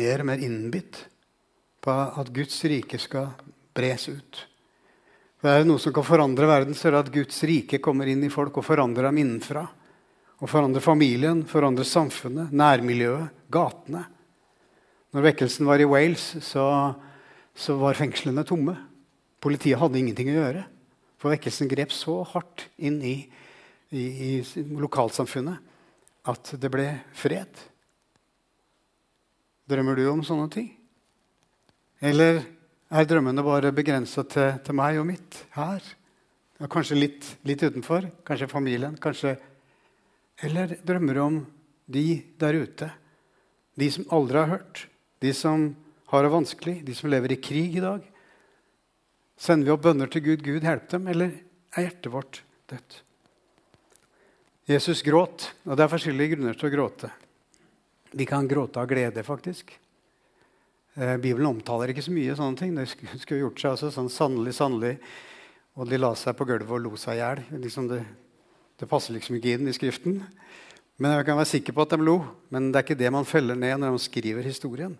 mer 0.00 0.24
og 0.24 0.30
mer 0.30 0.46
innbitt 0.48 1.02
på 1.84 1.92
at 1.92 2.32
Guds 2.32 2.56
rike 2.72 3.02
skal 3.04 3.34
bres 3.76 4.08
ut. 4.08 4.42
For 5.42 5.52
er 5.52 5.60
det 5.60 5.68
noe 5.68 5.82
som 5.82 5.92
kan 5.92 6.08
forandre 6.08 6.48
verden, 6.48 6.72
så 6.72 6.88
er 6.88 6.96
det 6.96 7.04
at 7.04 7.14
Guds 7.20 7.44
rike 7.44 7.84
kommer 7.84 8.08
inn 8.08 8.24
i 8.24 8.32
folk 8.32 8.56
og 8.56 8.64
forandrer 8.64 9.10
dem 9.10 9.20
innenfra. 9.26 9.68
Og 10.42 10.50
forandre 10.50 10.82
familien, 10.82 11.44
forandre 11.46 11.86
samfunnet, 11.86 12.50
nærmiljøet, 12.50 13.30
gatene. 13.52 14.02
Når 15.14 15.26
vekkelsen 15.28 15.68
var 15.68 15.82
i 15.82 15.86
Wales, 15.86 16.24
så, 16.42 16.64
så 17.54 17.76
var 17.78 17.98
fengslene 17.98 18.42
tomme. 18.48 18.74
Politiet 19.42 19.78
hadde 19.78 20.00
ingenting 20.00 20.32
å 20.32 20.38
gjøre. 20.40 20.64
For 21.22 21.30
vekkelsen 21.30 21.70
grep 21.70 21.94
så 21.94 22.16
hardt 22.32 22.66
inn 22.82 22.98
i, 23.06 23.16
i, 23.94 24.04
i 24.42 24.64
lokalsamfunnet 24.82 25.70
at 26.32 26.54
det 26.58 26.70
ble 26.72 26.88
fred. 27.14 27.62
Drømmer 29.70 29.98
du 29.98 30.04
om 30.10 30.24
sånne 30.26 30.48
ting? 30.50 30.68
Eller 32.02 32.42
er 32.90 33.06
drømmene 33.06 33.44
bare 33.46 33.70
begrensa 33.74 34.24
til, 34.26 34.58
til, 34.64 34.74
meg 34.74 34.98
og 34.98 35.06
mitt 35.12 35.38
her? 35.54 35.86
Ja, 36.58 36.66
kanskje 36.70 36.98
litt, 36.98 37.28
litt, 37.46 37.62
utenfor? 37.62 38.08
Kanskje 38.26 38.50
familien? 38.50 38.98
Kanskje 39.02 39.36
Eller 40.40 40.78
drømmer 40.86 41.14
du 41.14 41.20
om 41.20 41.38
de 41.86 42.06
der 42.40 42.56
ute? 42.64 42.88
De 43.78 43.90
som 43.92 44.08
aldri 44.12 44.40
har 44.40 44.50
hørt? 44.56 44.86
De 45.22 45.32
som 45.36 45.70
har 46.12 46.24
det 46.24 46.32
vanskelig? 46.32 46.76
De 46.86 46.94
som 46.96 47.10
lever 47.10 47.32
i 47.32 47.40
krig 47.40 47.76
i 47.76 47.84
dag? 47.84 48.02
Sender 49.38 49.66
vi 49.68 49.74
opp 49.74 49.84
bønner 49.84 50.10
til 50.12 50.24
Gud? 50.24 50.42
Gud, 50.44 50.62
hjelp 50.62 50.88
dem. 50.92 51.08
Eller 51.10 51.34
er 51.76 51.88
hjertet 51.88 52.12
vårt 52.12 52.42
dødt? 52.70 53.02
Jesus 54.70 55.02
gråt, 55.02 55.48
og 55.66 55.76
det 55.76 55.84
er 55.84 55.90
forskjellige 55.90 56.36
grunner 56.36 56.58
til 56.58 56.68
å 56.68 56.72
gråte. 56.72 57.08
Vi 58.12 58.26
kan 58.28 58.46
gråte 58.48 58.78
av 58.78 58.86
glede, 58.86 59.24
faktisk. 59.26 59.72
Eh, 60.94 61.16
Bibelen 61.16 61.48
omtaler 61.48 61.90
ikke 61.90 62.04
så 62.04 62.12
mye 62.14 62.36
sånne 62.36 62.60
ting. 62.60 62.74
Det 62.76 62.86
skulle 62.92 63.40
gjort 63.40 63.62
seg 63.62 63.72
altså, 63.72 63.90
sånn 63.94 64.12
sannelig, 64.12 64.54
sannelig. 64.58 64.92
Og 65.80 65.88
de 65.88 65.98
la 65.98 66.12
seg 66.18 66.36
på 66.36 66.46
gulvet 66.46 66.76
og 66.76 66.84
lo 66.84 67.00
seg 67.00 67.16
i 67.16 67.22
hjel. 67.22 67.42
Liksom 67.64 67.88
det, 67.90 68.02
det, 68.82 68.88
passer 68.90 69.14
liksom 69.14 69.38
ikke 69.38 69.54
inn 69.54 69.70
i 69.70 69.74
Skriften. 69.76 70.18
Men 70.98 71.14
jeg 71.14 71.26
kan 71.28 71.38
være 71.38 71.50
sikker 71.52 71.76
på 71.76 71.86
at 71.86 71.94
de 71.94 72.02
lo. 72.02 72.18
Men 72.50 72.68
det 72.68 72.80
er 72.80 72.86
ikke 72.86 72.98
det 72.98 73.12
man 73.14 73.28
feller 73.28 73.58
ned 73.58 73.78
når 73.78 73.94
man 73.94 74.02
skriver 74.02 74.46
historien. 74.46 74.98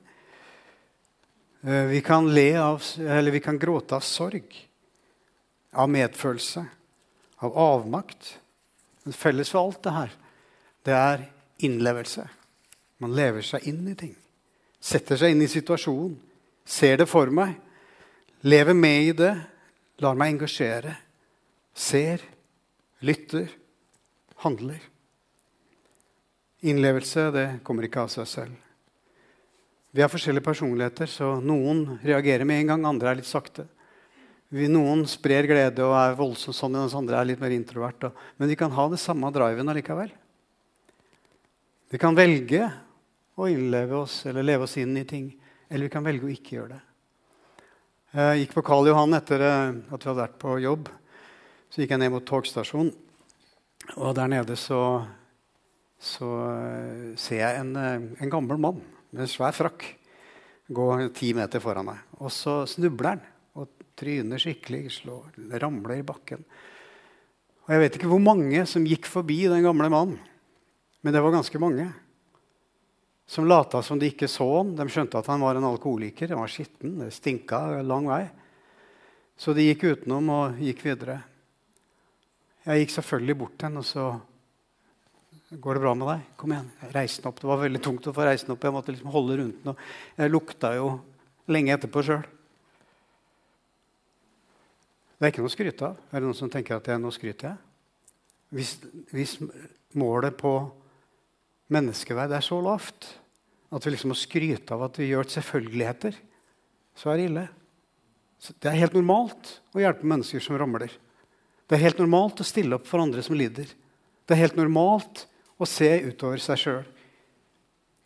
Eh, 1.67 1.91
vi 1.91 2.01
kan, 2.07 2.31
av, 2.63 2.87
vi 3.29 3.43
kan 3.43 3.59
gråte 3.59 3.99
av 3.99 4.07
sorg, 4.07 4.57
av 5.75 5.91
medfølelse, 5.91 6.65
av 7.43 7.59
avmakt. 7.59 8.37
Men 9.03 9.19
felles 9.19 9.51
for 9.51 9.67
alt 9.67 9.83
det 9.83 9.99
her, 9.99 10.19
det 10.87 10.97
er 10.97 11.29
innlevelse. 11.67 12.27
Man 13.03 13.19
lever 13.19 13.43
seg 13.43 13.67
inn 13.67 13.85
i 13.91 13.99
ting 13.99 14.17
setter 14.83 15.19
seg 15.19 15.33
inn 15.33 15.45
i 15.45 15.51
situasjonen, 15.51 16.17
ser 16.67 16.99
det 17.01 17.09
for 17.11 17.31
meg, 17.35 17.55
lever 18.43 18.75
med 18.75 19.09
i 19.09 19.17
det, 19.17 19.33
lar 20.03 20.19
meg 20.19 20.35
engasjere, 20.35 20.97
ser, 21.75 22.25
lytter, 23.07 23.47
handler. 24.43 24.83
Innlevelse 26.63 27.31
det 27.35 27.47
kommer 27.67 27.87
ikke 27.87 28.05
av 28.05 28.11
seg 28.13 28.29
selv. 28.31 28.59
Vi 29.93 30.01
har 30.01 30.09
forskjellige 30.09 30.47
personligheter, 30.47 31.11
så 31.11 31.35
noen 31.45 31.99
reagerer 32.01 32.47
med 32.49 32.63
en 32.63 32.73
gang, 32.73 32.85
andre 32.89 33.11
er 33.11 33.19
litt 33.19 33.29
sakte. 33.29 33.67
Vi, 34.53 34.69
noen 34.69 35.05
sprer 35.09 35.49
glede 35.49 35.85
og 35.85 35.95
er 35.97 36.17
voldsomt 36.17 36.57
sånn, 36.57 36.77
mens 36.77 36.95
andre 36.97 37.19
er 37.19 37.29
litt 37.29 37.43
mer 37.43 37.53
introvert. 37.53 38.09
Og, 38.09 38.23
men 38.41 38.51
vi 38.53 38.57
kan 38.61 38.73
ha 38.73 38.87
det 38.93 39.01
samme 39.01 39.31
driven 39.33 39.73
allikevel. 39.73 40.13
Vi 41.93 42.01
kan 42.01 42.17
velge 42.17 42.71
å 43.37 43.49
innleve 43.53 43.99
oss 44.05 44.23
eller 44.29 44.45
leve 44.45 44.65
oss 44.65 44.79
inn 44.81 44.97
i 44.97 45.05
ting, 45.09 45.29
eller 45.69 45.89
vi 45.89 45.93
kan 45.93 46.05
velge 46.05 46.29
å 46.29 46.33
ikke 46.33 46.57
gjøre 46.57 46.77
det. 46.77 46.83
Jeg 48.13 48.43
gikk 48.43 48.59
på 48.59 48.65
Karl 48.65 48.89
Johan 48.91 49.17
etter 49.17 49.41
eh, 49.45 49.77
at 49.89 50.03
vi 50.05 50.09
hadde 50.11 50.21
vært 50.21 50.41
på 50.41 50.59
jobb. 50.61 50.89
Så 51.73 51.81
gikk 51.81 51.95
jeg 51.95 52.03
ned 52.03 52.13
mot 52.13 52.25
togstasjonen, 52.29 52.93
og 53.97 54.15
der 54.17 54.31
nede 54.31 54.57
så, 54.57 55.03
så 55.99 56.29
eh, 56.55 57.13
ser 57.19 57.43
jeg 57.43 57.61
en, 57.61 57.73
eh, 57.77 58.05
en, 58.23 58.33
gammel 58.33 58.61
mann 58.61 58.81
med 59.11 59.25
en 59.25 59.31
svær 59.31 59.55
frakk 59.57 59.85
gå 60.73 60.87
ti 61.17 61.33
meter 61.37 61.61
foran 61.61 61.91
meg. 61.91 62.03
Og 62.23 62.33
så 62.33 62.63
snubler 62.71 63.17
han 63.17 63.25
og 63.59 63.69
tryner 63.99 64.41
skikkelig, 64.41 64.87
slår, 65.01 65.35
ramler 65.61 65.99
i 65.99 66.07
bakken. 66.07 66.45
Og 67.67 67.75
Jeg 67.75 67.83
vet 67.83 67.99
ikke 67.99 68.11
hvor 68.11 68.23
mange 68.23 68.65
som 68.67 68.87
gikk 68.87 69.11
forbi 69.11 69.43
den 69.51 69.67
gamle 69.67 69.91
mannen, 69.93 70.17
men 71.03 71.15
det 71.15 71.23
var 71.23 71.35
ganske 71.35 71.61
mange 71.61 71.91
som 73.27 73.47
lata 73.49 73.83
som 73.83 73.99
de 73.99 74.11
ikke 74.11 74.29
så 74.29 74.45
ham. 74.59 74.75
De 74.77 74.87
skjønte 74.91 75.19
at 75.19 75.29
han 75.31 75.43
var 75.43 75.57
en 75.57 75.67
alkoholiker. 75.67 76.35
Han 76.35 76.43
var 76.43 76.51
skitten. 76.53 76.99
Det 77.01 77.15
stinka 77.17 77.81
lang 77.87 78.05
vei. 78.11 78.27
Så 79.39 79.55
de 79.57 79.65
gikk 79.65 79.87
utenom 79.89 80.29
og 80.35 80.61
gikk 80.61 80.83
videre. 80.85 81.23
Jeg 82.63 82.85
gikk 82.85 82.93
selvfølgelig 82.95 83.39
bort 83.41 83.57
til 83.59 83.69
henne 83.69 83.83
og 83.83 83.89
så 83.89 84.11
Går 85.53 85.77
det 85.77 85.83
bra 85.83 85.91
med 85.93 86.09
deg? 86.09 86.21
Kom 86.41 86.53
igjen. 86.55 86.69
Jeg 86.81 86.93
den 87.21 87.27
opp. 87.29 87.41
Det 87.43 87.49
var 87.51 87.59
veldig 87.61 87.81
tungt 87.85 88.07
å 88.09 88.13
få 88.17 88.25
reist 88.25 88.47
den 88.47 88.55
opp. 88.55 88.63
Jeg 88.65 88.73
måtte 88.73 88.93
liksom 88.95 89.11
holde 89.13 89.35
rundt 89.37 89.59
den. 89.61 89.75
Og 89.75 90.23
jeg 90.23 90.33
lukta 90.33 90.71
jo 90.79 90.87
lenge 91.53 91.75
etterpå 91.75 92.05
sjøl. 92.07 92.23
Det 95.19 95.27
er 95.29 95.35
ikke 95.35 95.45
noe 95.45 95.53
å 95.53 95.53
skryte 95.53 95.91
av. 95.91 96.01
Er 96.09 96.17
det 96.17 96.31
noen 96.31 96.39
som 96.41 96.53
tenker 96.55 96.79
at 96.79 96.89
det 96.89 96.95
er 96.95 97.03
noe 97.03 97.13
å 97.13 97.19
skryte 97.19 97.53
av? 97.53 97.61
Hvis, 98.57 98.73
hvis 99.13 99.37
målet 100.01 100.41
på 100.41 100.55
menneskeverd 101.73 102.33
er 102.33 102.49
så 102.49 102.57
lavt 102.65 103.13
at 103.73 103.85
vi 103.85 103.93
liksom 103.93 104.13
må 104.15 104.17
skryte 104.19 104.73
av 104.73 104.89
at 104.89 104.99
vi 105.01 105.13
gjør 105.13 105.29
selvfølgeligheter, 105.37 106.17
så 106.97 107.13
er 107.13 107.21
det 107.21 107.29
ille. 107.29 107.47
Så 108.41 108.57
det 108.57 108.73
er 108.73 108.81
helt 108.87 108.97
normalt 108.97 109.59
å 109.77 109.85
hjelpe 109.85 110.09
mennesker 110.09 110.41
som 110.45 110.57
ramler. 110.61 110.97
Det 111.73 111.79
er 111.79 111.87
helt 111.87 112.01
normalt 112.03 112.41
å 112.43 112.45
stille 112.45 112.77
opp 112.77 112.85
for 112.85 113.01
andre 113.01 113.23
som 113.25 113.33
lider. 113.33 113.71
Det 114.29 114.35
er 114.35 114.43
helt 114.43 114.59
normalt 114.59 115.23
å 115.57 115.65
se 115.65 115.87
utover 116.05 116.43
seg 116.45 116.59
sjøl. 116.61 116.83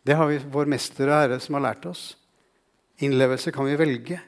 Det 0.07 0.15
har 0.15 0.29
vi 0.31 0.37
vår 0.55 0.69
mester 0.71 1.11
og 1.11 1.17
herre 1.17 1.39
som 1.43 1.57
har 1.59 1.65
lært 1.65 1.89
oss. 1.91 2.05
Innlevelse 3.03 3.51
kan 3.51 3.67
vi 3.67 3.75
velge. 3.75 4.21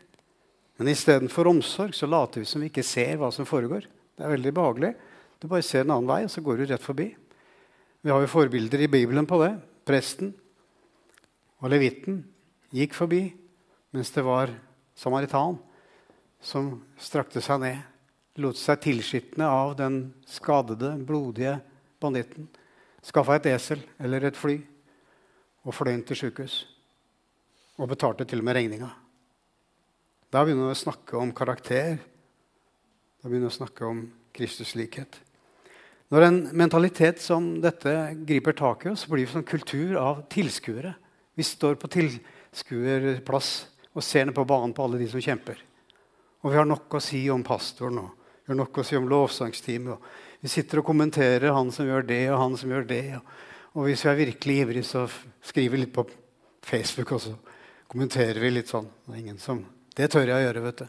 Men 0.75 0.91
istedenfor 0.91 1.47
omsorg 1.53 1.95
så 1.95 2.09
later 2.11 2.43
vi 2.43 2.49
som 2.51 2.65
vi 2.65 2.67
ikke 2.67 2.83
ser 2.83 3.15
hva 3.21 3.29
som 3.31 3.47
foregår. 3.47 3.87
Det 4.19 4.27
er 4.27 4.33
veldig 4.33 4.53
behagelig. 4.57 4.91
Du 5.39 5.47
bare 5.47 5.63
ser 5.63 5.85
en 5.85 5.93
annen 5.95 6.11
vei, 6.11 6.25
og 6.27 6.33
så 6.35 6.43
går 6.43 6.59
du 6.59 6.65
rett 6.73 6.83
forbi. 6.83 7.07
Vi 8.03 8.11
har 8.11 8.25
jo 8.25 8.31
forbilder 8.33 8.83
i 8.83 8.91
Bibelen 8.91 9.29
på 9.31 9.39
det. 9.45 9.53
Presten 9.87 10.33
og 11.63 11.71
levitten 11.71 12.25
gikk 12.75 12.99
forbi, 12.99 13.23
mens 13.95 14.11
det 14.19 14.27
var 14.27 14.51
samaritan 14.99 15.61
som 16.43 16.75
strakte 16.99 17.39
seg 17.39 17.63
ned, 17.63 17.79
lot 18.43 18.59
seg 18.59 18.81
tilskitne 18.85 19.47
av 19.47 19.75
den 19.79 20.01
skadede, 20.29 20.95
blodige 21.05 21.59
banditten. 22.01 22.49
Skaffa 23.05 23.39
et 23.39 23.49
esel 23.51 23.83
eller 24.03 24.29
et 24.29 24.39
fly 24.39 24.59
og 25.67 25.75
fløy 25.75 25.93
inn 25.95 26.05
til 26.07 26.19
sjukehus. 26.23 26.63
Og 27.79 27.91
betalte 27.91 28.27
til 28.27 28.43
og 28.43 28.49
med 28.49 28.59
regninga. 28.59 28.91
Da 30.29 30.43
begynner 30.45 30.69
vi 30.69 30.77
å 30.77 30.83
snakke 30.83 31.17
om 31.17 31.33
karakter. 31.33 31.97
Da 33.19 33.29
begynner 33.29 33.49
vi 33.49 33.55
å 33.55 33.59
snakke 33.61 33.87
om 33.87 34.03
Kristuslikhet. 34.37 35.21
Når 36.13 36.25
en 36.25 36.39
mentalitet 36.57 37.21
som 37.21 37.59
dette 37.61 37.93
griper 38.29 38.57
tak 38.57 38.87
i 38.87 38.93
oss, 38.93 39.05
blir 39.09 39.27
vi 39.27 39.33
sånn 39.33 39.47
kultur 39.47 39.97
av 40.01 40.23
tilskuere. 40.33 40.95
Vi 41.37 41.45
står 41.45 41.77
på 41.81 41.91
tilskuerplass 41.93 43.51
og 43.93 44.05
ser 44.05 44.29
ned 44.29 44.37
på 44.37 44.47
banen 44.49 44.75
på 44.77 44.85
alle 44.85 45.01
de 45.01 45.09
som 45.11 45.23
kjemper. 45.23 45.61
Og 46.45 46.53
vi 46.53 46.61
har 46.61 46.69
nok 46.69 46.97
å 46.97 47.03
si 47.03 47.21
om 47.33 47.45
pastoren 47.45 48.01
og 48.03 48.18
har 48.49 48.59
nok 48.59 48.81
å 48.81 48.85
si 48.87 48.97
om 48.97 49.09
lovsangsteamet. 49.11 50.09
Vi 50.41 50.49
sitter 50.49 50.81
og 50.81 50.87
kommenterer 50.89 51.53
han 51.53 51.73
som 51.75 51.89
gjør 51.89 52.07
det, 52.09 52.23
og 52.33 52.41
han 52.41 52.55
som 52.57 52.71
gjør 52.73 52.87
det. 52.89 53.03
Og 53.75 53.89
hvis 53.89 54.05
vi 54.05 54.11
er 54.13 54.21
virkelig 54.23 54.57
ivrige, 54.63 54.87
så 54.87 55.05
skriver 55.45 55.75
vi 55.75 55.83
litt 55.83 55.93
på 55.95 56.07
Facebook, 56.65 57.13
og 57.13 57.21
så 57.25 57.35
kommenterer 57.91 58.41
vi 58.41 58.53
litt 58.55 58.71
sånn. 58.71 58.89
Det, 59.05 59.13
er 59.13 59.21
ingen 59.21 59.43
som, 59.43 59.61
det 59.97 60.09
tør 60.13 60.31
jeg 60.31 60.39
å 60.39 60.47
gjøre, 60.47 60.65
vet 60.69 60.83
du. 60.85 60.87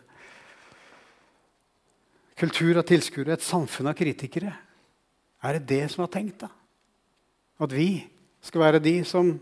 Kultur 2.39 2.79
av 2.79 2.87
tilskuere, 2.87 3.35
et 3.35 3.43
samfunn 3.43 3.91
av 3.91 3.97
kritikere. 3.99 4.53
Er 5.43 5.57
det 5.57 5.67
det 5.67 5.83
som 5.91 6.05
er 6.05 6.13
tenkt, 6.13 6.45
da? 6.45 6.51
At 7.59 7.75
vi 7.75 8.05
skal 8.45 8.63
være 8.63 8.83
de 8.83 8.95
som 9.07 9.33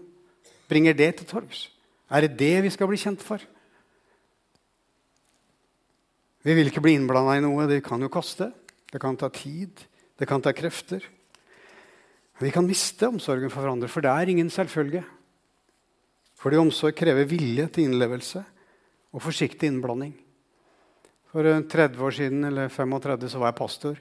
bringer 0.69 0.97
det 0.97 1.11
til 1.19 1.29
torgs? 1.29 1.67
Er 2.09 2.25
det 2.25 2.37
det 2.39 2.55
vi 2.65 2.73
skal 2.73 2.89
bli 2.89 2.97
kjent 2.97 3.21
for? 3.21 3.43
Vi 6.45 6.53
vil 6.55 6.69
ikke 6.69 6.83
bli 6.85 6.95
innblanda 6.97 7.37
i 7.37 7.43
noe. 7.43 7.65
Det 7.69 7.81
kan 7.85 8.01
jo 8.03 8.11
koste. 8.13 8.51
Det 8.91 9.01
kan 9.01 9.17
ta 9.19 9.29
tid. 9.33 9.81
Det 10.17 10.27
kan 10.29 10.41
ta 10.41 10.53
krefter. 10.55 11.03
Vi 12.37 12.51
kan 12.53 12.67
miste 12.67 13.07
omsorgen 13.09 13.49
for 13.49 13.63
hverandre, 13.63 13.89
for 13.89 14.05
det 14.05 14.11
er 14.13 14.29
ingen 14.29 14.49
selvfølge. 14.53 15.01
Fordi 16.37 16.59
omsorg 16.61 16.93
krever 16.97 17.25
vilje 17.29 17.65
til 17.73 17.87
innlevelse 17.87 18.43
og 19.09 19.23
forsiktig 19.25 19.71
innblanding. 19.71 20.13
For 21.33 21.43
30 21.43 22.03
år 22.05 22.13
siden 22.13 22.45
eller 22.45 22.69
35 22.69 23.31
så 23.33 23.41
var 23.41 23.51
jeg 23.51 23.57
pastor 23.57 23.97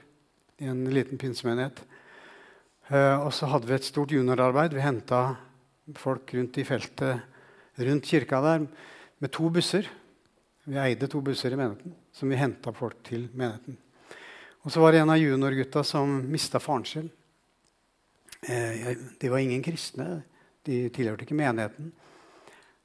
i 0.61 0.69
en 0.69 0.85
liten 0.93 1.17
pinsemenighet. 1.21 1.81
Uh, 2.87 3.25
og 3.25 3.31
så 3.35 3.49
hadde 3.51 3.67
vi 3.67 3.75
et 3.75 3.89
stort 3.89 4.13
juniorarbeid. 4.13 4.77
Vi 4.77 4.85
henta 4.85 5.21
folk 5.97 6.29
rundt 6.37 6.61
i 6.61 6.65
feltet 6.67 7.25
rundt 7.77 8.05
kirka 8.07 8.39
der 8.41 8.67
med 9.19 9.33
to 9.33 9.49
busser. 9.49 9.89
Vi 10.65 10.77
eide 10.79 11.09
to 11.09 11.21
busser 11.25 11.51
i 11.53 11.59
menigheten 11.59 11.97
som 12.17 12.33
vi 12.33 12.39
henta 12.39 12.73
folk 12.73 13.03
til 13.05 13.27
menigheten. 13.37 13.77
Og 14.65 14.73
så 14.73 14.81
var 14.81 14.91
det 14.91 15.03
en 15.03 15.13
av 15.13 15.21
juniorgutta 15.21 15.83
som 15.85 16.17
mista 16.27 16.59
faren 16.59 16.85
sin. 16.89 17.11
Uh, 18.43 18.91
de 19.21 19.29
var 19.31 19.39
ingen 19.39 19.63
kristne. 19.63 20.23
De 20.65 20.87
tilhørte 20.93 21.23
ikke 21.23 21.37
menigheten. 21.37 21.93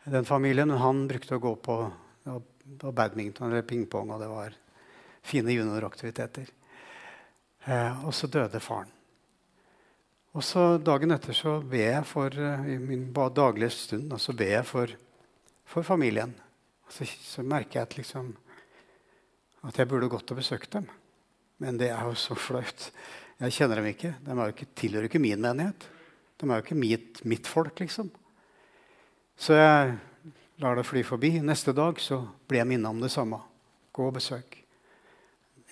Den 0.04 0.26
familien, 0.26 0.70
Han 0.70 1.06
brukte 1.08 1.36
å 1.36 1.42
gå 1.42 1.54
på 1.56 1.76
badminton 2.92 3.50
eller 3.50 3.62
pingpong, 3.62 4.10
og 4.10 4.20
det 4.20 4.28
var 4.30 4.54
fine 5.22 5.54
junioraktiviteter. 5.54 6.50
Eh, 7.64 8.04
og 8.06 8.14
så 8.14 8.26
døde 8.26 8.60
faren. 8.60 8.90
Og 10.32 10.44
så 10.44 10.78
Dagen 10.80 11.12
etter 11.14 11.36
så 11.36 11.58
ber 11.60 11.84
jeg 11.84 12.06
for 12.08 12.34
eh, 12.34 12.70
i 12.74 12.78
min 12.80 13.10
daglige 13.12 13.70
stund 13.76 14.14
og 14.14 14.20
så 14.20 14.32
ber 14.34 14.56
jeg 14.56 14.66
for, 14.66 14.94
for 15.64 15.86
familien. 15.86 16.32
Og 16.86 16.94
så, 16.96 17.06
så, 17.06 17.44
merker 17.46 17.80
jeg 17.80 17.88
at, 17.88 17.98
liksom, 18.00 18.32
at 19.62 19.78
jeg 19.78 19.88
burde 19.90 20.10
gått 20.10 20.30
og 20.34 20.40
besøkt 20.40 20.72
dem. 20.74 20.88
Men 21.62 21.78
det 21.78 21.92
er 21.94 22.02
jo 22.08 22.16
så 22.18 22.34
flaut. 22.38 22.88
Jeg 23.42 23.54
kjenner 23.56 23.78
dem 23.78 23.90
ikke. 23.92 24.14
De 24.22 24.34
jo 24.38 24.48
ikke, 24.54 24.70
tilhører 24.78 25.08
ikke 25.08 25.22
min 25.22 25.42
menighet. 25.42 25.86
De 26.40 26.48
er 26.48 26.58
jo 26.58 26.64
ikke 26.64 26.78
mitt, 26.78 27.22
mitt 27.28 27.46
folk, 27.50 27.78
liksom. 27.78 28.10
Så 29.38 29.54
jeg 29.56 29.94
lar 30.62 30.78
det 30.78 30.86
fly 30.86 31.04
forbi. 31.06 31.36
Neste 31.42 31.74
dag 31.74 31.98
så 32.02 32.20
blir 32.50 32.62
jeg 32.62 32.70
minnet 32.72 32.90
om 32.90 33.00
det 33.02 33.12
samme. 33.14 33.38
Gå 33.94 34.08
og 34.10 34.16
besøk. 34.18 34.58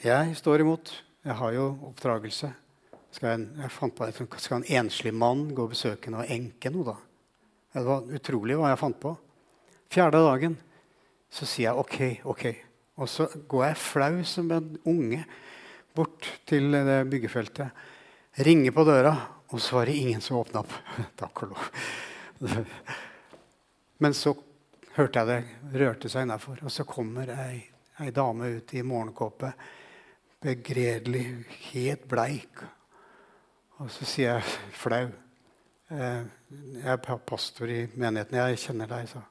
Jeg 0.05 0.37
står 0.39 0.65
imot. 0.65 0.93
Jeg 1.27 1.37
har 1.37 1.53
jo 1.57 1.67
oppdragelse. 1.91 2.53
Skal 3.11 3.35
en, 3.35 3.47
jeg 3.59 3.75
fant 3.75 3.95
på, 3.97 4.07
skal 4.39 4.61
en 4.61 4.71
enslig 4.81 5.13
mann 5.13 5.49
gå 5.55 5.67
og 5.67 5.75
besøke 5.75 6.13
noe 6.15 6.29
enke 6.31 6.71
nå, 6.71 6.87
da? 6.87 6.97
Det 7.75 7.83
var 7.87 8.07
utrolig 8.19 8.57
hva 8.59 8.71
jeg 8.71 8.81
fant 8.81 8.99
på. 9.03 9.15
Fjerde 9.91 10.23
dagen 10.23 10.57
så 11.31 11.47
sier 11.47 11.71
jeg 11.71 11.83
OK, 11.83 11.99
OK. 12.31 12.70
Og 13.01 13.09
så 13.09 13.27
går 13.49 13.67
jeg 13.71 13.81
flau 13.81 14.13
som 14.29 14.51
en 14.53 14.75
unge 14.89 15.23
bort 15.97 16.29
til 16.49 16.71
det 16.75 17.01
byggefeltet. 17.11 17.83
Ringer 18.45 18.75
på 18.77 18.85
døra, 18.87 19.15
og 19.51 19.61
så 19.61 19.81
var 19.81 19.91
det 19.91 19.99
ingen 19.99 20.23
som 20.25 20.39
åpna 20.39 20.63
opp. 20.63 20.77
Takk 21.21 21.45
og 21.45 21.55
lov. 21.55 22.71
Men 24.01 24.17
så 24.17 24.35
hørte 24.97 25.21
jeg 25.23 25.31
det 25.31 25.81
rørte 25.81 26.13
seg 26.13 26.27
innafor, 26.27 26.61
og 26.65 26.73
så 26.73 26.87
kommer 26.89 27.33
ei, 27.35 27.63
ei 28.01 28.13
dame 28.15 28.53
ut 28.59 28.75
i 28.77 28.85
morgenkåpe 28.87 29.53
begredelig, 30.41 31.45
helt 31.73 32.07
bleik. 32.09 32.63
Og 33.81 33.91
så 33.93 34.07
sier 34.09 34.39
jeg 34.39 34.77
flau. 34.77 35.11
Eh, 35.91 36.23
jeg 36.81 36.95
er 36.95 37.21
pastor 37.27 37.71
i 37.73 37.83
menigheten. 37.95 38.39
Jeg 38.41 38.61
kjenner 38.65 38.91
deg, 38.91 39.09
sa 39.09 39.25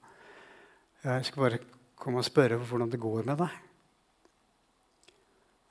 Jeg 1.03 1.25
skal 1.25 1.43
bare 1.43 1.59
komme 1.99 2.21
og 2.21 2.27
spørre 2.27 2.59
hvordan 2.59 2.91
det 2.91 3.01
går 3.01 3.27
med 3.27 3.41
deg. 3.43 3.57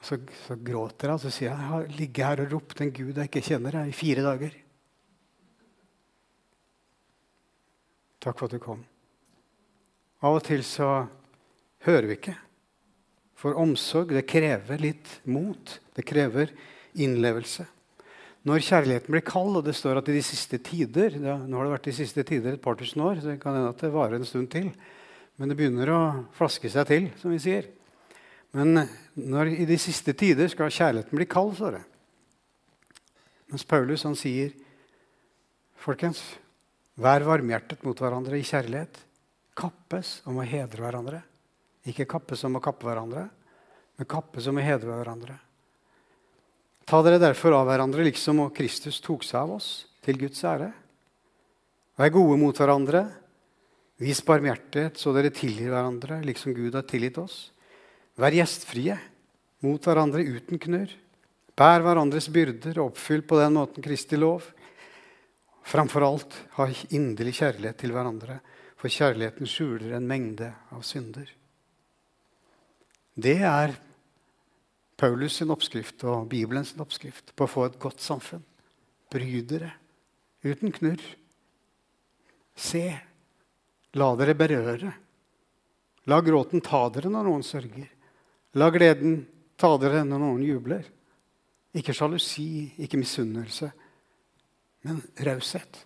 Så, 0.04 0.20
så 0.46 0.54
gråter 0.62 1.10
han, 1.10 1.18
så 1.18 1.32
sier 1.34 1.50
han, 1.50 1.62
jeg 1.62 1.72
har 1.72 1.96
ligget 1.98 2.28
her 2.28 2.42
og 2.44 2.52
ropt 2.54 2.82
en 2.84 2.92
gud 2.94 3.16
jeg 3.16 3.30
ikke 3.30 3.44
kjenner, 3.48 3.80
jeg, 3.80 3.90
i 3.90 3.96
fire 3.96 4.24
dager. 4.26 4.58
Takk 8.22 8.38
for 8.38 8.46
at 8.46 8.54
du 8.54 8.62
kom. 8.62 8.84
Av 10.22 10.36
og 10.36 10.44
til 10.46 10.62
så 10.66 11.06
hører 11.86 12.08
vi 12.10 12.18
ikke. 12.18 12.36
For 13.38 13.58
omsorg 13.58 14.14
det 14.14 14.26
krever 14.30 14.80
litt 14.82 15.18
mot. 15.30 15.76
Det 15.94 16.06
krever 16.06 16.50
innlevelse. 16.98 17.66
Når 18.48 18.64
kjærligheten 18.64 19.12
blir 19.12 19.26
kald, 19.26 19.58
og 19.58 19.66
det 19.66 19.74
står 19.76 20.00
at 20.00 20.08
i 20.10 20.16
de 20.16 20.22
siste 20.24 20.60
tider 20.62 21.18
ja, 21.18 21.36
Nå 21.42 21.58
har 21.58 21.66
det 21.66 21.74
vært 21.74 21.88
de 21.90 21.96
siste 21.98 22.22
tider 22.26 22.54
et 22.54 22.62
par 22.62 22.78
tusen 22.78 23.02
år, 23.04 23.18
så 23.18 23.32
det 23.32 23.40
kan 23.42 23.56
hende 23.56 23.72
at 23.74 23.82
det 23.82 23.92
varer 23.94 24.18
en 24.18 24.26
stund 24.26 24.50
til. 24.52 24.70
Men 25.38 25.50
det 25.50 25.56
begynner 25.58 25.90
å 25.94 26.00
flaske 26.34 26.70
seg 26.72 26.88
til, 26.88 27.08
som 27.20 27.30
vi 27.30 27.38
sier. 27.42 27.68
Men 28.56 28.82
når, 29.14 29.52
i 29.62 29.66
de 29.68 29.76
siste 29.78 30.14
tider 30.18 30.50
skal 30.50 30.72
kjærligheten 30.72 31.18
bli 31.18 31.28
kald, 31.30 31.54
står 31.58 31.78
det. 31.78 31.84
Mens 33.52 33.64
Paulus 33.68 34.04
han 34.04 34.16
sier, 34.18 34.52
folkens, 35.78 36.20
vær 36.98 37.24
varmhjertet 37.24 37.84
mot 37.86 37.98
hverandre 38.02 38.40
i 38.40 38.46
kjærlighet. 38.46 38.98
Kappes 39.58 40.18
om 40.28 40.40
å 40.40 40.46
hedre 40.46 40.84
hverandre. 40.84 41.22
Ikke 41.88 42.08
kappes 42.08 42.42
om 42.44 42.58
å 42.58 42.62
kappe 42.62 42.88
hverandre, 42.88 43.28
men 43.98 44.08
kappes 44.10 44.48
om 44.50 44.58
å 44.58 44.64
hedre 44.64 44.98
hverandre. 44.98 45.38
Ta 46.88 47.00
dere 47.04 47.20
derfor 47.20 47.54
av 47.56 47.66
hverandre 47.68 48.04
liksom 48.06 48.42
og 48.46 48.52
Kristus 48.56 49.00
tok 49.04 49.24
seg 49.26 49.42
av 49.42 49.56
oss, 49.58 49.70
til 50.04 50.18
Guds 50.20 50.40
ære. 50.46 50.70
Vær 51.98 52.12
gode 52.14 52.38
mot 52.40 52.56
hverandre. 52.56 53.02
Vis 53.98 54.20
barmhjertighet, 54.22 54.98
så 54.98 55.10
dere 55.14 55.32
tilgir 55.34 55.72
hverandre, 55.72 56.20
liksom 56.22 56.54
Gud 56.54 56.76
har 56.78 56.86
tilgitt 56.86 57.18
oss. 57.18 57.48
Vær 58.18 58.34
gjestfrie 58.34 58.94
mot 59.66 59.82
hverandre 59.82 60.22
uten 60.22 60.60
knurr. 60.62 60.92
Bær 61.58 61.82
hverandres 61.82 62.28
byrder 62.30 62.78
og 62.78 62.92
oppfyll 62.92 63.24
på 63.26 63.40
den 63.40 63.56
måten 63.58 63.82
Kristi 63.82 64.18
lov. 64.18 64.46
Framfor 65.66 66.06
alt 66.06 66.36
ha 66.54 66.68
inderlig 66.94 67.34
kjærlighet 67.40 67.80
til 67.82 67.92
hverandre, 67.92 68.38
for 68.78 68.92
kjærligheten 68.92 69.50
skjuler 69.50 69.96
en 69.96 70.06
mengde 70.06 70.52
av 70.70 70.86
synder. 70.86 71.26
Det 73.18 73.40
er 73.42 73.74
Paulus 74.98 75.40
sin 75.40 75.50
oppskrift 75.50 76.02
og 76.06 76.28
Bibelens 76.30 76.70
oppskrift 76.78 77.34
på 77.34 77.46
å 77.46 77.50
få 77.50 77.66
et 77.66 77.78
godt 77.82 78.02
samfunn. 78.02 78.44
Bry 79.10 79.42
dere 79.42 79.72
uten 80.46 80.70
knurr. 80.74 81.02
Se. 82.58 82.86
La 83.96 84.12
dere 84.18 84.34
berøre. 84.36 84.92
La 86.08 86.20
gråten 86.24 86.60
ta 86.64 86.86
dere 86.92 87.10
når 87.12 87.28
noen 87.28 87.44
sørger. 87.44 87.88
La 88.56 88.68
gleden 88.72 89.22
ta 89.60 89.74
dere 89.80 90.04
når 90.04 90.22
noen 90.22 90.44
jubler. 90.44 90.84
Ikke 91.76 91.94
sjalusi, 91.96 92.72
ikke 92.80 93.00
misunnelse, 93.00 93.68
men 94.88 95.02
raushet. 95.24 95.82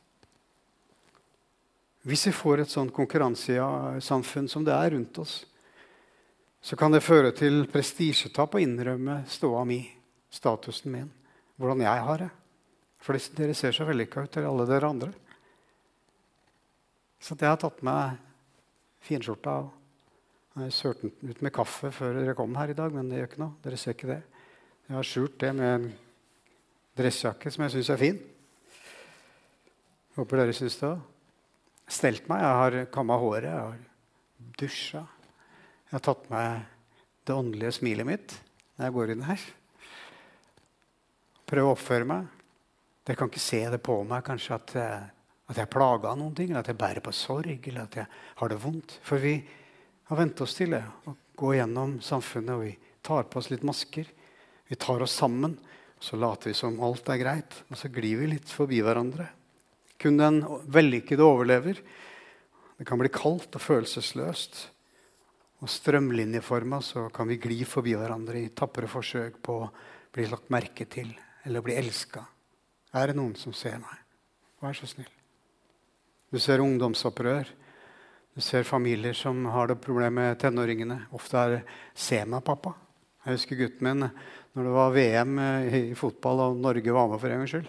Hvis 2.07 2.27
vi 2.29 2.35
får 2.35 2.63
et 2.63 2.71
sånt 2.71 2.95
konkurransesamfunn 2.95 4.49
som 4.51 4.65
det 4.67 4.75
er 4.75 4.95
rundt 4.95 5.19
oss, 5.23 5.43
så 6.63 6.79
kan 6.79 6.95
det 6.95 7.03
føre 7.03 7.33
til 7.35 7.65
prestisjetap 7.71 8.55
å 8.55 8.63
innrømme 8.63 9.23
ståa 9.31 9.65
mi, 9.67 9.81
statusen 10.31 10.95
min, 10.95 11.11
hvordan 11.59 11.83
jeg 11.83 12.07
har 12.07 12.23
det. 12.23 12.31
For 13.03 13.19
dere 13.39 13.55
ser 13.59 13.75
så 13.75 13.87
vellykka 13.87 14.23
ut, 14.23 14.33
til 14.35 14.47
alle 14.47 14.67
dere 14.71 14.91
andre. 14.91 15.11
Så 17.23 17.37
jeg 17.39 17.53
har 17.53 17.61
tatt 17.63 17.79
med 17.87 18.19
finskjorta 19.07 19.61
jeg 20.53 20.73
har 20.75 20.99
den 21.01 21.31
ut 21.31 21.39
med 21.41 21.53
kaffe 21.55 21.89
før 21.95 22.19
dere 22.19 22.35
kom 22.37 22.53
her 22.59 22.69
i 22.69 22.77
dag, 22.77 22.93
men 22.93 23.09
det 23.09 23.23
gjør 23.23 23.29
ikke 23.31 23.41
noe. 23.41 23.55
Dere 23.65 23.77
ser 23.81 23.95
ikke 23.95 24.11
det. 24.11 24.19
Jeg 24.85 24.97
har 24.99 25.07
skjult 25.09 25.39
det 25.41 25.53
med 25.57 25.71
en 25.71 25.87
dressjakke 26.99 27.53
som 27.55 27.65
jeg 27.65 27.73
syns 27.73 27.91
er 27.95 28.01
fin. 28.03 28.19
Håper 30.19 30.43
dere 30.43 30.57
syns 30.57 30.77
det 30.83 30.91
òg. 30.91 31.07
Stelt 31.89 32.29
meg. 32.29 32.45
Jeg 32.45 32.59
har 32.61 32.77
kamma 32.93 33.17
håret, 33.23 33.49
jeg 33.49 33.63
har 33.71 33.81
dusja. 34.61 35.03
Jeg 35.87 35.95
har 35.95 36.05
tatt 36.05 36.29
meg 36.35 36.69
det 37.25 37.39
åndelige 37.39 37.73
smilet 37.79 38.09
mitt 38.09 38.37
når 38.77 38.85
jeg 38.87 38.97
går 38.99 39.15
inn 39.15 39.27
her. 39.31 39.49
Prøv 41.49 41.71
å 41.71 41.75
oppføre 41.79 42.13
meg. 42.13 42.29
Dere 43.07 43.23
kan 43.23 43.33
ikke 43.33 43.47
se 43.47 43.65
det 43.73 43.81
på 43.81 44.03
meg 44.05 44.29
kanskje 44.29 44.61
at, 44.61 44.77
at 45.51 45.59
jeg 45.59 45.67
er 45.67 45.73
plaga 45.73 46.13
av 46.13 46.21
noen 46.21 46.35
ting, 46.37 46.53
eller 46.53 46.63
at 46.63 46.71
jeg 46.71 46.81
bærer 46.81 47.05
på 47.05 47.15
sorg, 47.17 47.67
eller 47.69 47.83
at 47.85 47.99
jeg 47.99 48.07
har 48.39 48.53
det 48.53 48.61
vondt. 48.63 48.97
For 49.05 49.23
vi 49.23 49.35
har 50.09 50.19
vent 50.19 50.41
oss 50.45 50.55
til 50.59 50.77
det. 50.77 50.83
Å 50.83 51.15
gå 51.39 51.55
gjennom 51.57 51.99
samfunnet, 52.05 52.55
og 52.55 52.65
vi 52.67 52.97
tar 53.05 53.27
på 53.29 53.41
oss 53.41 53.51
litt 53.53 53.67
masker. 53.67 54.09
Vi 54.71 54.79
tar 54.81 55.03
oss 55.05 55.17
sammen, 55.19 55.59
så 56.03 56.19
later 56.19 56.51
vi 56.51 56.57
som 56.59 56.79
alt 56.83 57.11
er 57.13 57.21
greit. 57.21 57.59
Og 57.71 57.79
så 57.79 57.91
glir 57.93 58.23
vi 58.23 58.31
litt 58.35 58.51
forbi 58.51 58.81
hverandre. 58.85 59.29
Kun 60.03 60.19
den 60.19 60.41
vellykkede 60.73 61.27
overlever. 61.27 61.79
Det 62.79 62.87
kan 62.89 62.99
bli 62.99 63.11
kaldt 63.13 63.59
og 63.59 63.63
følelsesløst. 63.63 64.63
Og 65.63 65.71
strømlinjeforma 65.71 66.81
så 66.83 67.07
kan 67.15 67.29
vi 67.31 67.39
gli 67.43 67.61
forbi 67.69 67.95
hverandre 67.95 68.41
i 68.41 68.51
tapre 68.57 68.91
forsøk 68.91 69.39
på 69.47 69.59
å 69.63 69.71
bli 70.13 70.27
lagt 70.31 70.51
merke 70.51 70.89
til 70.91 71.13
eller 71.47 71.63
bli 71.63 71.79
elska. 71.79 72.25
Er 72.99 73.11
det 73.11 73.19
noen 73.19 73.37
som 73.39 73.55
ser 73.57 73.79
meg? 73.79 74.03
Vær 74.63 74.75
så 74.79 74.91
snill. 74.91 75.22
Du 76.33 76.39
ser 76.41 76.63
ungdomsopprør. 76.65 77.45
Du 78.33 78.41
ser 78.41 78.65
familier 78.65 79.13
som 79.13 79.45
har 79.53 79.69
det 79.69 79.83
problemet 79.85 80.17
med 80.17 80.39
tenåringene. 80.41 81.03
Ofte 81.13 81.37
er 81.37 81.49
det 81.51 81.63
'se 81.95 82.25
meg, 82.25 82.43
pappa'. 82.43 82.75
Jeg 83.27 83.35
husker 83.35 83.57
gutten 83.57 83.83
min 83.83 84.11
når 84.55 84.63
det 84.65 84.73
var 84.73 84.91
VM 84.91 85.39
eh, 85.39 85.91
i 85.91 85.95
fotball 85.95 86.41
og 86.41 86.57
Norge 86.57 86.93
var 86.93 87.09
med 87.09 87.21
for 87.21 87.29
en 87.29 87.39
gangs 87.39 87.51
skyld. 87.51 87.69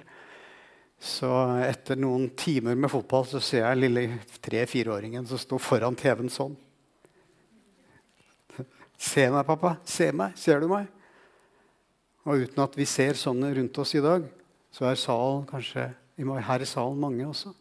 Så 0.99 1.27
etter 1.67 1.95
noen 1.95 2.29
timer 2.29 2.75
med 2.75 2.89
fotball 2.89 3.25
så 3.25 3.41
ser 3.41 3.67
jeg 3.67 3.77
lille 3.77 4.19
tre-fireåringen 4.41 5.27
som 5.27 5.37
står 5.37 5.59
foran 5.59 5.95
TV-en 5.95 6.29
sånn. 6.29 6.55
Se 8.97 9.29
meg, 9.29 9.45
pappa. 9.45 9.77
Se 9.83 10.11
meg. 10.11 10.37
Ser 10.37 10.61
du 10.61 10.67
meg? 10.67 10.87
Og 12.25 12.47
uten 12.47 12.63
at 12.63 12.77
vi 12.77 12.85
ser 12.85 13.13
sånne 13.13 13.53
rundt 13.53 13.77
oss 13.77 13.93
i 13.95 13.99
dag, 13.99 14.23
så 14.71 14.85
er 14.85 14.95
salen 14.95 15.45
kanskje 15.45 15.93
her 16.17 16.61
i 16.61 16.65
salen 16.65 16.99
mange 16.99 17.27
også 17.27 17.53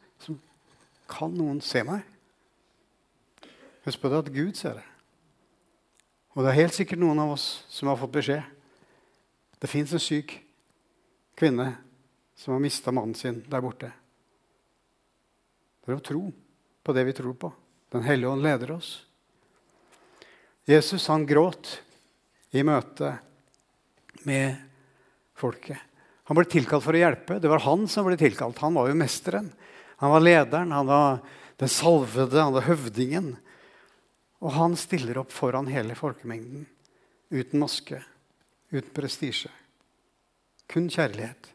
Kan 1.13 1.37
noen 1.37 1.61
se 1.65 1.83
meg? 1.85 2.07
Husk 3.85 4.01
på 4.01 4.11
det 4.11 4.23
at 4.23 4.33
Gud 4.33 4.57
ser 4.57 4.79
det. 4.79 4.87
Og 6.33 6.45
det 6.45 6.53
er 6.53 6.63
helt 6.63 6.77
sikkert 6.77 7.03
noen 7.03 7.21
av 7.21 7.35
oss 7.35 7.47
som 7.69 7.91
har 7.91 7.99
fått 8.01 8.15
beskjed. 8.15 8.45
Det 9.61 9.71
fins 9.71 9.93
en 9.93 10.03
syk 10.03 10.39
kvinne 11.39 11.69
som 12.39 12.55
har 12.55 12.63
mista 12.63 12.95
mannen 12.95 13.15
sin 13.19 13.43
der 13.51 13.63
borte. 13.63 13.91
Det 15.83 15.93
er 15.93 15.99
å 15.99 16.05
tro 16.05 16.23
på 16.83 16.95
det 16.97 17.05
vi 17.07 17.15
tror 17.17 17.37
på. 17.39 17.51
Den 17.93 18.07
hellige 18.07 18.33
ånd 18.33 18.45
leder 18.45 18.73
oss. 18.79 19.03
Jesus 20.65 21.09
han 21.11 21.27
gråt 21.27 21.75
i 22.55 22.63
møte 22.65 23.17
med 24.29 24.57
folket. 25.37 25.79
Han 26.31 26.39
ble 26.39 26.47
tilkalt 26.49 26.85
for 26.85 26.95
å 26.95 27.03
hjelpe. 27.03 27.41
Det 27.43 27.51
var 27.51 27.65
han 27.67 27.89
som 27.91 28.07
ble 28.07 28.17
tilkalt. 28.21 28.63
Han 28.63 28.79
var 28.79 28.89
jo 28.89 28.97
mesteren. 28.97 29.51
Han 30.03 30.11
var 30.11 30.21
lederen, 30.21 30.73
han 30.75 30.87
var 30.87 31.19
den 31.63 31.71
salvede, 31.71 32.41
han 32.41 32.53
var 32.57 32.67
høvdingen. 32.67 33.37
Og 34.43 34.51
han 34.57 34.75
stiller 34.75 35.21
opp 35.21 35.31
foran 35.31 35.69
hele 35.71 35.95
folkemengden 35.95 36.65
uten 37.31 37.63
maske, 37.63 38.01
uten 38.75 38.91
prestisje. 38.97 39.53
Kun 40.67 40.91
kjærlighet, 40.91 41.53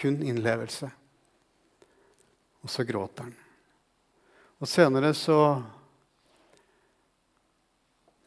kun 0.00 0.16
innlevelse. 0.24 0.88
Og 2.64 2.72
så 2.72 2.88
gråter 2.88 3.28
han. 3.28 3.36
Og 4.64 4.72
senere 4.72 5.12
så 5.12 5.38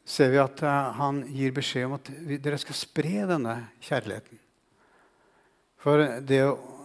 ser 0.05 0.31
vi 0.37 0.43
at 0.45 0.61
eh, 0.61 0.95
han 1.01 1.25
gir 1.33 1.57
beskjed 1.57 1.89
om 1.89 1.97
at 1.97 2.13
dere 2.45 2.61
skal 2.61 2.77
spre 2.77 3.25
denne 3.33 3.57
kjærligheten. 3.81 4.37
For 5.81 6.05
det, 6.21 6.43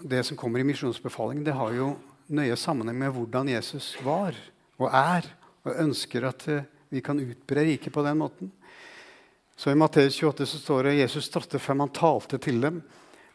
det 0.09 0.25
som 0.25 0.41
kommer 0.41 0.65
i 0.65 0.71
misjonsbefalingen, 0.73 1.45
det 1.45 1.61
har 1.61 1.77
jo 1.77 1.93
nøye 2.29 2.57
sammenheng 2.59 2.99
med 2.99 3.13
hvordan 3.15 3.51
Jesus 3.53 3.95
var 4.05 4.37
og 4.81 4.91
er, 4.91 5.29
og 5.67 5.81
ønsker 5.83 6.27
at 6.29 6.47
eh, 6.53 6.67
vi 6.93 7.03
kan 7.05 7.21
utbre 7.21 7.65
riket 7.67 7.93
på 7.93 8.05
den 8.07 8.19
måten. 8.21 8.53
Så 9.57 9.73
I 9.73 9.79
Matteus 9.79 10.19
28 10.21 10.47
så 10.47 10.61
står 10.61 10.89
det 10.89 10.99
Jesus 11.01 11.31
trådte 11.33 11.59
frem, 11.59 11.81
han 11.81 11.95
talte 11.97 12.39
til 12.43 12.61
dem. 12.61 12.83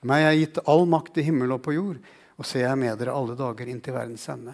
Meg 0.07 0.25
er 0.25 0.37
gitt 0.37 0.59
all 0.69 0.85
makt 0.89 1.17
i 1.21 1.25
himmel 1.25 1.53
og 1.55 1.63
på 1.65 1.73
jord, 1.75 1.97
og 2.37 2.47
ser 2.47 2.67
jeg 2.67 2.79
med 2.79 2.97
dere 2.97 3.13
alle 3.13 3.35
dager 3.37 3.69
inntil 3.69 3.97
verdens 3.97 4.27
ende. 4.33 4.53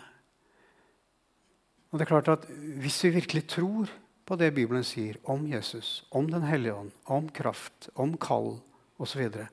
Og 1.91 2.00
det 2.00 2.08
er 2.08 2.12
klart 2.12 2.32
at 2.34 2.47
Hvis 2.82 3.04
vi 3.06 3.15
virkelig 3.15 3.47
tror 3.47 3.91
på 4.28 4.36
det 4.36 4.54
Bibelen 4.56 4.84
sier 4.84 5.15
om 5.23 5.45
Jesus, 5.47 6.06
om 6.12 6.28
Den 6.30 6.43
hellige 6.43 6.76
ånd, 6.76 6.91
om 7.06 7.30
kraft, 7.30 7.89
om 7.95 8.17
kall 8.17 8.60
osv., 8.97 9.12
så, 9.12 9.19
videre, 9.19 9.47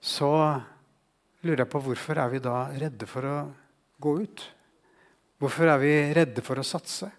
så 0.00 0.62
lurer 1.42 1.64
jeg 1.64 1.72
på 1.72 1.82
hvorfor 1.82 2.20
er 2.22 2.30
vi 2.32 2.42
da 2.42 2.56
redde 2.78 3.08
for 3.10 3.26
å 3.26 3.36
gå 4.02 4.14
ut? 4.22 4.44
Hvorfor 5.42 5.72
er 5.72 5.82
vi 5.82 5.92
redde 6.14 6.44
for 6.46 6.60
å 6.60 6.66
satse? 6.66 7.10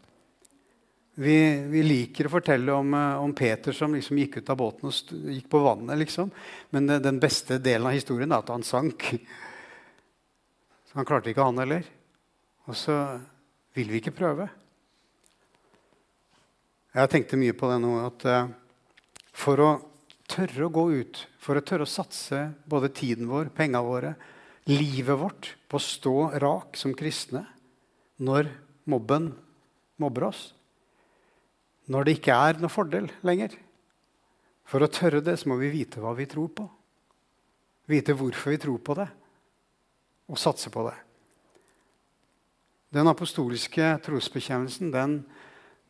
Vi, 1.14 1.36
vi, 1.70 1.84
liker 1.86 2.26
å 2.26 2.32
fortelle 2.34 2.74
om, 2.74 2.94
eh, 2.98 3.20
om 3.22 3.34
Peter 3.38 3.76
som 3.76 3.94
liksom 3.94 4.18
gikk 4.18 4.40
ut 4.40 4.50
av 4.50 4.58
båten 4.58 4.90
og 4.90 5.30
gikk 5.30 5.50
på 5.52 5.62
vannet. 5.62 6.00
liksom. 6.00 6.32
Men 6.74 6.88
det, 6.90 7.04
den 7.06 7.20
beste 7.22 7.60
delen 7.62 7.86
av 7.86 7.94
historien 7.94 8.32
er 8.32 8.42
at 8.42 8.50
han 8.50 8.66
sank. 8.66 9.06
Så 10.90 10.98
han 10.98 11.06
klarte 11.06 11.30
ikke, 11.30 11.46
han 11.46 11.62
heller. 11.62 11.86
Og 12.66 12.78
så 12.78 12.98
Vil 13.74 13.90
vi 13.90 13.98
ikke 13.98 14.14
prøve? 14.14 14.46
Jeg 16.94 17.10
tenkte 17.10 17.40
mye 17.42 17.56
på 17.58 17.72
det 17.72 17.80
nå. 17.82 17.94
at 18.06 18.26
eh, 18.30 18.52
For 19.34 19.62
å 19.66 19.70
tørre 20.34 20.66
å 20.68 20.74
gå 20.74 20.86
ut, 20.98 21.20
for 21.38 21.60
å 21.60 21.64
tørre 21.66 21.86
å 21.86 21.90
satse 21.90 22.40
både 22.70 22.92
tiden 22.96 23.30
vår, 23.30 23.52
pengene 23.54 23.84
våre, 23.86 24.14
livet 24.70 25.20
vårt 25.20 25.50
på 25.70 25.78
å 25.78 25.84
stå 25.84 26.18
rak 26.42 26.78
som 26.80 26.96
kristne 26.98 27.44
når 28.24 28.50
mobben 28.90 29.32
mobber 30.02 30.30
oss, 30.30 30.54
når 31.92 32.08
det 32.08 32.16
ikke 32.18 32.38
er 32.48 32.62
noe 32.62 32.72
fordel 32.72 33.10
lenger 33.28 33.58
For 34.64 34.80
å 34.80 34.88
tørre 34.88 35.20
det 35.20 35.36
så 35.42 35.50
må 35.52 35.58
vi 35.60 35.74
vite 35.74 36.00
hva 36.00 36.14
vi 36.16 36.24
tror 36.32 36.48
på. 36.56 36.64
Vite 37.92 38.16
hvorfor 38.16 38.54
vi 38.54 38.62
tror 38.64 38.80
på 38.80 38.96
det, 38.96 39.10
og 40.32 40.40
satse 40.40 40.72
på 40.72 40.86
det. 40.88 40.96
Den 42.96 43.10
apostoliske 43.12 43.90
trosbekjennelsen 44.06 44.94
den, 44.94 45.18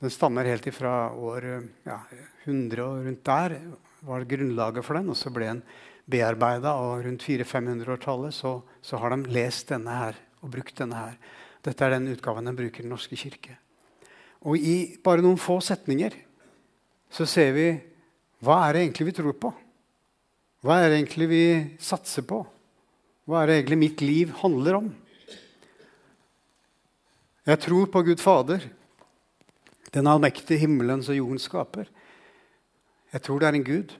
den 0.01 0.13
stammer 0.13 0.49
helt 0.49 0.65
ifra 0.67 1.11
år 1.13 1.45
ja, 1.85 1.99
100 2.47 2.81
og 2.87 3.05
rundt 3.05 3.25
der. 3.29 3.57
Var 4.03 4.25
grunnlaget 4.27 4.85
for 4.85 4.99
den, 4.99 5.09
og 5.09 5.17
Så 5.17 5.31
ble 5.33 5.47
den 5.47 5.63
bearbeida, 6.09 6.75
og 6.75 7.05
rundt 7.05 7.23
400-500-årtallet 7.23 8.35
så, 8.35 8.57
så, 8.81 8.97
har 8.99 9.15
de 9.15 9.31
lest 9.31 9.71
denne 9.71 9.91
her 9.91 10.19
og 10.43 10.51
brukt 10.51 10.77
denne 10.77 10.99
her. 10.99 11.17
Dette 11.63 11.85
er 11.85 11.95
den 11.95 12.11
utgaven 12.11 12.45
de 12.45 12.55
bruker 12.57 12.83
i 12.83 12.83
Den 12.83 12.91
norske 12.91 13.15
kirke. 13.15 13.55
Og 14.43 14.59
i 14.59 14.99
bare 15.03 15.23
noen 15.23 15.39
få 15.39 15.61
setninger 15.63 16.15
så 17.13 17.27
ser 17.29 17.53
vi 17.55 17.67
hva 18.43 18.65
er 18.65 18.75
det 18.75 18.81
egentlig 18.83 19.07
vi 19.07 19.15
tror 19.15 19.37
på. 19.39 19.53
Hva 20.63 20.81
er 20.81 20.89
det 20.89 20.97
egentlig 20.99 21.27
vi 21.31 21.45
satser 21.79 22.25
på? 22.27 22.41
Hva 23.27 23.43
er 23.43 23.49
det 23.49 23.57
egentlig 23.61 23.79
mitt 23.79 24.03
liv 24.03 24.33
handler 24.41 24.81
om? 24.81 24.89
Jeg 27.47 27.59
tror 27.59 27.87
på 27.91 28.01
Gud 28.07 28.19
Fader, 28.23 28.63
den 29.95 30.07
allmektige 30.07 30.59
himmelens 30.59 31.09
og 31.11 31.19
jordens 31.19 31.47
skaper. 31.47 31.87
Jeg 33.13 33.21
tror 33.21 33.39
det 33.39 33.47
er 33.47 33.57
en 33.59 33.65
Gud. 33.67 33.93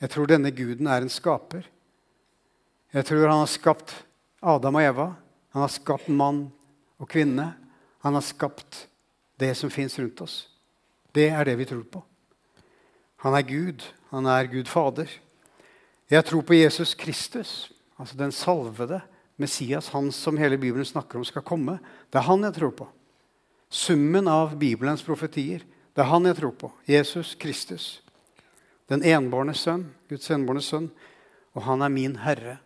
Jeg 0.00 0.10
tror 0.12 0.28
denne 0.28 0.50
guden 0.50 0.88
er 0.88 1.04
en 1.04 1.12
skaper. 1.12 1.66
Jeg 2.92 3.04
tror 3.04 3.28
han 3.28 3.42
har 3.42 3.52
skapt 3.52 3.92
Adam 4.40 4.78
og 4.78 4.84
Eva. 4.84 5.06
Han 5.52 5.64
har 5.64 5.72
skapt 5.72 6.08
mann 6.08 6.46
og 6.98 7.08
kvinne. 7.12 7.50
Han 8.04 8.16
har 8.16 8.24
skapt 8.24 8.86
det 9.40 9.52
som 9.56 9.70
fins 9.70 9.98
rundt 9.98 10.20
oss. 10.24 10.36
Det 11.12 11.28
er 11.28 11.44
det 11.44 11.58
vi 11.58 11.68
tror 11.68 11.84
på. 11.84 12.02
Han 13.24 13.36
er 13.36 13.44
Gud. 13.44 13.84
Han 14.10 14.26
er 14.26 14.48
Gud 14.48 14.68
Fader. 14.70 15.10
Jeg 16.10 16.24
tror 16.24 16.42
på 16.46 16.54
Jesus 16.54 16.94
Kristus, 16.94 17.72
altså 17.98 18.16
den 18.16 18.32
salvede 18.32 19.00
Messias, 19.36 19.88
han 19.88 20.12
som 20.12 20.38
hele 20.38 20.58
Bibelen 20.58 20.84
snakker 20.84 21.18
om 21.18 21.24
skal 21.24 21.42
komme. 21.42 21.78
Det 22.12 22.20
er 22.20 22.28
han 22.28 22.44
jeg 22.44 22.54
tror 22.54 22.70
på. 22.70 22.88
Summen 23.68 24.28
av 24.28 24.54
Bibelens 24.56 25.02
profetier. 25.02 25.64
Det 25.92 26.04
er 26.04 26.12
han 26.12 26.28
jeg 26.28 26.36
tror 26.36 26.54
på. 26.56 26.72
Jesus 26.88 27.34
Kristus. 27.34 28.05
Den 28.90 29.02
enbårne 29.02 29.54
sønn, 29.58 29.88
Guds 30.10 30.30
enbårne 30.30 30.62
sønn. 30.62 30.90
Og 31.56 31.64
han 31.66 31.82
er 31.82 31.92
min 31.92 32.18
herre. 32.22 32.58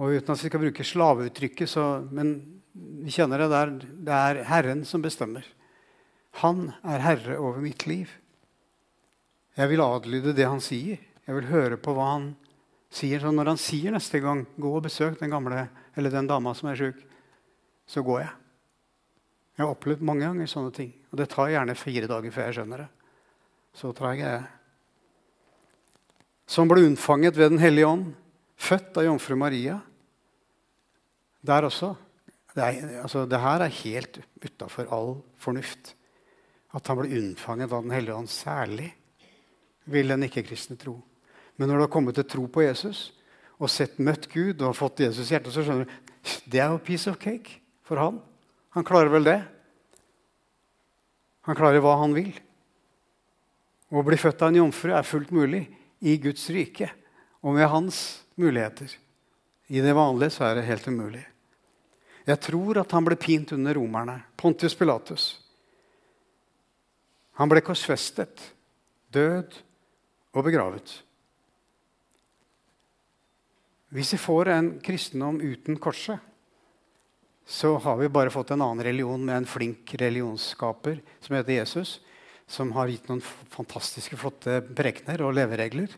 Og 0.00 0.16
uten 0.16 0.32
at 0.32 0.40
vi 0.40 0.48
skal 0.48 0.62
bruke 0.64 0.86
slaveuttrykket, 0.86 1.68
så, 1.68 1.84
men 2.10 2.60
vi 2.72 3.12
kjenner 3.12 3.42
det 3.42 3.50
der. 3.52 3.72
Det 4.08 4.16
er 4.16 4.42
Herren 4.48 4.84
som 4.88 5.04
bestemmer. 5.04 5.44
Han 6.40 6.70
er 6.86 7.02
herre 7.04 7.38
over 7.38 7.60
mitt 7.62 7.86
liv. 7.90 8.10
Jeg 9.58 9.72
vil 9.72 9.82
adlyde 9.84 10.34
det 10.36 10.46
han 10.46 10.62
sier. 10.62 11.00
Jeg 11.26 11.36
vil 11.36 11.50
høre 11.50 11.78
på 11.80 11.94
hva 11.96 12.12
han 12.14 12.30
sier. 12.92 13.20
Så 13.22 13.32
når 13.34 13.52
han 13.52 13.60
sier 13.60 13.92
neste 13.92 14.20
gang 14.22 14.46
'gå 14.56 14.76
og 14.76 14.84
besøk 14.86 15.18
den 15.20 15.30
gamle 15.30 15.68
eller 15.96 16.10
den 16.10 16.26
dama 16.26 16.54
som 16.54 16.68
er 16.68 16.76
sjuk', 16.76 17.04
så 17.86 18.02
går 18.02 18.20
jeg. 18.20 18.30
Jeg 19.58 19.66
har 19.66 19.74
opplevd 19.74 20.00
mange 20.00 20.24
ganger 20.24 20.46
sånne 20.46 20.72
ting. 20.72 20.94
Og 21.12 21.18
det 21.18 21.28
tar 21.28 21.50
gjerne 21.50 21.74
fire 21.74 22.06
dager 22.06 22.30
før 22.30 22.46
jeg 22.46 22.54
skjønner 22.54 22.78
det. 22.78 22.88
Så 23.76 23.92
treg 23.96 24.22
er. 24.26 24.48
Som 26.50 26.70
ble 26.70 26.82
unnfanget 26.88 27.36
ved 27.38 27.52
Den 27.52 27.62
hellige 27.62 27.86
ånd, 27.86 28.08
født 28.58 28.98
av 28.98 29.06
jomfru 29.06 29.36
Maria. 29.38 29.78
Der 31.46 31.68
også. 31.68 31.94
Det, 32.54 32.64
er, 32.64 33.02
altså, 33.04 33.24
det 33.30 33.38
her 33.40 33.62
er 33.62 33.78
helt 33.82 34.18
utafor 34.42 34.90
all 34.90 35.14
fornuft. 35.38 35.94
At 36.74 36.86
han 36.90 36.98
ble 36.98 37.14
unnfanget 37.20 37.70
av 37.72 37.86
Den 37.86 37.94
hellige 37.94 38.18
ånd 38.18 38.30
særlig, 38.30 38.90
vil 39.90 40.10
den 40.10 40.26
ikke-kristne 40.26 40.76
tro. 40.78 40.98
Men 41.56 41.70
når 41.70 41.76
du 41.76 41.84
har 41.86 41.94
kommet 41.94 42.18
til 42.18 42.28
tro 42.28 42.46
på 42.50 42.62
Jesus 42.64 43.10
og 43.60 43.70
sett 43.70 43.98
møtt 44.00 44.28
Gud 44.32 44.62
og 44.64 44.76
fått 44.78 45.02
Jesus 45.04 45.28
i 45.28 45.34
hjertet, 45.34 45.54
så 45.54 45.64
skjønner 45.64 45.86
du 45.86 45.98
det 46.52 46.60
er 46.60 46.72
jo 46.72 46.82
piece 46.84 47.08
of 47.10 47.18
cake 47.20 47.60
for 47.86 48.00
han. 48.00 48.20
Han 48.76 48.84
klarer 48.86 49.10
vel 49.12 49.26
det. 49.26 49.38
Han 51.48 51.56
klarer 51.58 51.82
hva 51.82 51.96
han 52.02 52.14
vil. 52.16 52.32
Å 53.90 54.02
bli 54.06 54.18
født 54.20 54.42
av 54.42 54.52
en 54.52 54.60
jomfru 54.60 54.92
er 54.94 55.06
fullt 55.06 55.32
mulig 55.34 55.64
i 56.06 56.14
Guds 56.22 56.46
rike 56.54 56.88
og 57.42 57.56
med 57.56 57.68
hans 57.72 58.22
muligheter. 58.38 58.92
I 59.70 59.82
det 59.82 59.94
vanlige 59.94 60.34
så 60.34 60.46
er 60.46 60.58
det 60.58 60.68
helt 60.68 60.86
umulig. 60.86 61.24
Jeg 62.26 62.42
tror 62.44 62.78
at 62.82 62.92
han 62.94 63.06
ble 63.06 63.16
pint 63.18 63.52
under 63.56 63.74
romerne. 63.74 64.20
Pontius 64.38 64.76
Pilatus. 64.78 65.24
Han 67.40 67.50
ble 67.50 67.62
korsfestet, 67.64 68.42
død 69.10 69.54
og 70.36 70.44
begravet. 70.46 70.92
Hvis 73.90 74.12
vi 74.14 74.20
får 74.22 74.52
en 74.54 74.68
kristendom 74.84 75.40
uten 75.42 75.78
korset, 75.82 76.20
så 77.50 77.72
har 77.82 77.96
vi 77.98 78.10
bare 78.12 78.30
fått 78.30 78.52
en 78.54 78.62
annen 78.62 78.84
religion 78.86 79.24
med 79.24 79.40
en 79.40 79.48
flink 79.48 79.96
religionsskaper 79.98 81.00
som 81.24 81.34
heter 81.34 81.56
Jesus, 81.56 81.96
som 82.50 82.72
har 82.74 82.90
gitt 82.90 83.06
noen 83.10 83.22
fantastiske, 83.52 84.18
flotte 84.18 84.58
prekener 84.76 85.22
og 85.22 85.36
leveregler. 85.38 85.92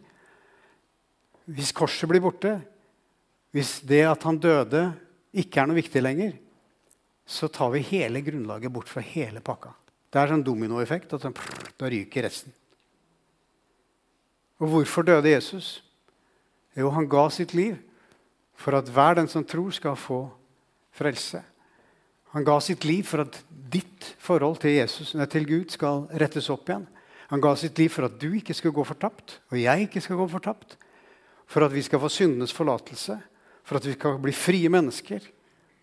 Hvis 1.49 1.73
korset 1.75 2.11
blir 2.11 2.23
borte, 2.23 2.59
hvis 3.53 3.79
det 3.88 4.03
at 4.09 4.25
han 4.29 4.41
døde, 4.41 4.91
ikke 5.33 5.62
er 5.62 5.69
noe 5.69 5.81
viktig 5.81 6.03
lenger, 6.03 6.35
så 7.25 7.49
tar 7.49 7.73
vi 7.73 7.85
hele 7.87 8.21
grunnlaget 8.25 8.73
bort 8.73 8.91
fra 8.91 9.03
hele 9.05 9.41
pakka. 9.45 9.73
Det 10.12 10.21
er 10.21 10.33
sånn 10.33 10.45
dominoeffekt. 10.45 11.15
at 11.17 11.25
Da 11.81 11.88
ryker 11.88 12.27
resten. 12.27 12.53
Og 14.61 14.69
hvorfor 14.69 15.03
døde 15.03 15.33
Jesus? 15.33 15.81
Jo, 16.77 16.91
han 16.93 17.09
ga 17.09 17.29
sitt 17.33 17.55
liv 17.57 17.79
for 18.55 18.77
at 18.77 18.88
hver 18.93 19.17
den 19.19 19.29
som 19.29 19.45
tror, 19.45 19.73
skal 19.73 19.97
få 19.97 20.27
frelse. 20.95 21.43
Han 22.33 22.47
ga 22.49 22.57
sitt 22.64 22.85
liv 22.88 23.05
for 23.09 23.27
at 23.27 23.38
ditt 23.73 24.12
forhold 24.21 24.61
til, 24.62 24.77
Jesus, 24.79 25.12
nei, 25.16 25.27
til 25.31 25.45
Gud 25.49 25.73
skal 25.73 26.07
rettes 26.21 26.49
opp 26.53 26.68
igjen. 26.68 26.87
Han 27.33 27.40
ga 27.45 27.53
sitt 27.57 27.79
liv 27.81 27.92
for 27.92 28.09
at 28.09 28.16
du 28.21 28.31
ikke 28.37 28.57
skal 28.57 28.75
gå 28.77 28.85
fortapt, 28.85 29.38
og 29.53 29.61
jeg 29.61 29.87
ikke 29.87 30.03
skal 30.05 30.18
gå 30.21 30.27
fortapt. 30.33 30.77
For 31.49 31.64
at 31.64 31.73
vi 31.73 31.85
skal 31.85 32.01
få 32.01 32.11
syndenes 32.12 32.53
forlatelse, 32.57 33.18
for 33.64 33.79
at 33.79 33.87
vi 33.88 33.95
skal 33.97 34.18
bli 34.21 34.35
frie 34.37 34.68
mennesker. 34.73 35.25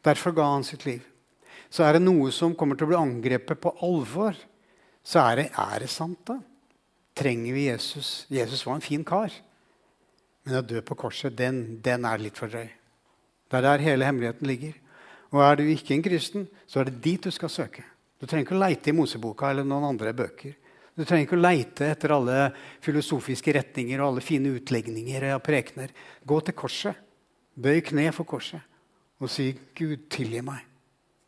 Derfor 0.05 0.33
ga 0.37 0.45
han 0.53 0.65
sitt 0.65 0.85
liv. 0.85 1.01
Så 1.69 1.85
er 1.85 1.97
det 1.97 2.05
noe 2.05 2.31
som 2.33 2.55
kommer 2.57 2.77
til 2.77 2.87
å 2.87 2.91
bli 2.93 2.99
angrepet 2.99 3.61
på 3.61 3.75
alvor, 3.85 4.37
så 5.05 5.21
er 5.29 5.41
det, 5.41 5.47
er 5.57 5.85
det 5.85 5.89
sant, 5.93 6.19
da? 6.27 6.39
Trenger 7.17 7.55
vi 7.55 7.67
Jesus? 7.67 8.25
Jesus 8.31 8.65
var 8.65 8.77
en 8.77 8.85
fin 8.85 9.03
kar. 9.05 9.33
Men 10.45 10.59
å 10.59 10.65
dø 10.65 10.81
på 10.85 10.97
korset, 10.97 11.35
den, 11.37 11.79
den 11.83 12.05
er 12.07 12.21
litt 12.21 12.37
for 12.39 12.51
drøy. 12.51 12.69
Det 13.49 13.57
er 13.57 13.65
der 13.65 13.83
hele 13.83 14.07
hemmeligheten 14.07 14.49
ligger. 14.49 14.77
Og 15.29 15.43
er 15.45 15.59
du 15.59 15.67
ikke 15.69 15.93
en 15.95 16.03
kristen, 16.05 16.47
så 16.65 16.81
er 16.81 16.89
det 16.89 17.01
dit 17.03 17.21
du 17.21 17.31
skal 17.31 17.51
søke. 17.53 17.83
Du 18.19 18.25
trenger 18.25 18.47
ikke 18.47 18.57
å 18.57 18.63
leite 18.63 18.91
i 18.91 18.95
Moseboka 18.95 19.51
eller 19.51 19.67
noen 19.67 19.91
andre 19.91 20.13
bøker. 20.17 20.55
Du 20.97 21.05
trenger 21.05 21.27
ikke 21.27 21.37
å 21.37 21.43
leite 21.43 21.87
etter 21.87 22.11
alle 22.11 22.49
filosofiske 22.83 23.53
retninger 23.55 24.01
og 24.01 24.09
alle 24.09 24.23
fine 24.25 24.51
utlegninger 24.57 25.29
og 25.35 25.43
prekener. 25.45 25.93
Gå 26.27 26.39
til 26.43 26.57
korset. 26.59 26.97
Bøy 27.59 27.79
kne 27.85 28.09
for 28.15 28.27
korset 28.27 28.65
og 29.19 29.27
si, 29.27 29.51
'Gud, 29.75 30.07
tilgi 30.07 30.39
meg. 30.41 30.63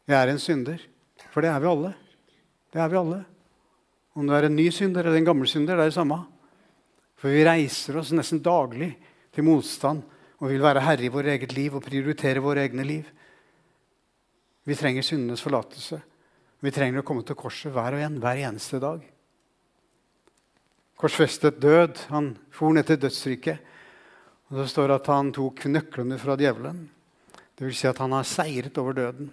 Jeg 0.07 0.15
er 0.15 0.31
en 0.31 0.39
synder.' 0.39 0.87
For 1.31 1.43
det 1.43 1.51
er 1.51 1.59
vi 1.59 1.67
alle. 1.67 1.93
Det 2.71 2.79
er 2.81 2.89
vi 2.89 2.97
alle. 2.97 3.25
Om 4.15 4.27
du 4.27 4.33
er 4.33 4.47
en 4.47 4.55
ny 4.55 4.67
synder 4.71 5.05
eller 5.05 5.19
en 5.19 5.27
gammel 5.27 5.47
synder, 5.47 5.75
det 5.75 5.85
er 5.85 5.91
det 5.91 5.95
samme. 5.95 6.17
For 7.15 7.31
vi 7.31 7.45
reiser 7.45 7.99
oss 7.99 8.11
nesten 8.15 8.41
daglig 8.43 8.95
til 9.31 9.45
motstand 9.47 10.01
og 10.41 10.49
vil 10.49 10.63
være 10.63 10.83
herre 10.83 11.05
i 11.05 11.11
vårt 11.13 11.29
eget 11.31 11.53
liv 11.55 11.75
og 11.77 11.85
prioritere 11.85 12.43
våre 12.43 12.65
egne 12.65 12.83
liv. 12.87 13.05
Vi 14.63 14.77
trenger 14.77 15.05
syndenes 15.05 15.41
forlatelse. 15.41 16.01
Vi 16.61 16.71
trenger 16.73 17.01
å 17.01 17.05
komme 17.05 17.25
til 17.25 17.37
korset 17.37 17.73
hver 17.73 17.97
og 17.97 18.03
en, 18.05 18.19
hver 18.21 18.43
eneste 18.45 18.77
dag. 18.81 19.01
Korsfestet 21.01 21.57
død. 21.61 22.03
Han 22.13 22.35
for 22.53 22.75
ned 22.75 22.85
til 22.85 22.99
dødsriket. 23.01 23.69
Og 24.51 24.59
Det 24.61 24.67
står 24.69 24.93
at 24.97 25.07
han 25.09 25.31
tok 25.33 25.65
nøklene 25.65 26.19
fra 26.21 26.37
djevelen. 26.37 26.83
Det 27.57 27.65
vil 27.65 27.77
si 27.77 27.87
at 27.89 28.01
han 28.03 28.13
har 28.13 28.27
seiret 28.27 28.77
over 28.77 28.97
døden. 28.97 29.31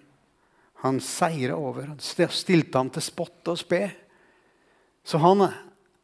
Han 0.85 1.01
seira 1.03 1.57
over. 1.59 1.91
Han 1.91 2.01
stilte 2.01 2.79
ham 2.79 2.91
til 2.95 3.05
spott 3.05 3.51
og 3.51 3.61
spe. 3.61 3.83
Så 5.05 5.21
han, 5.21 5.49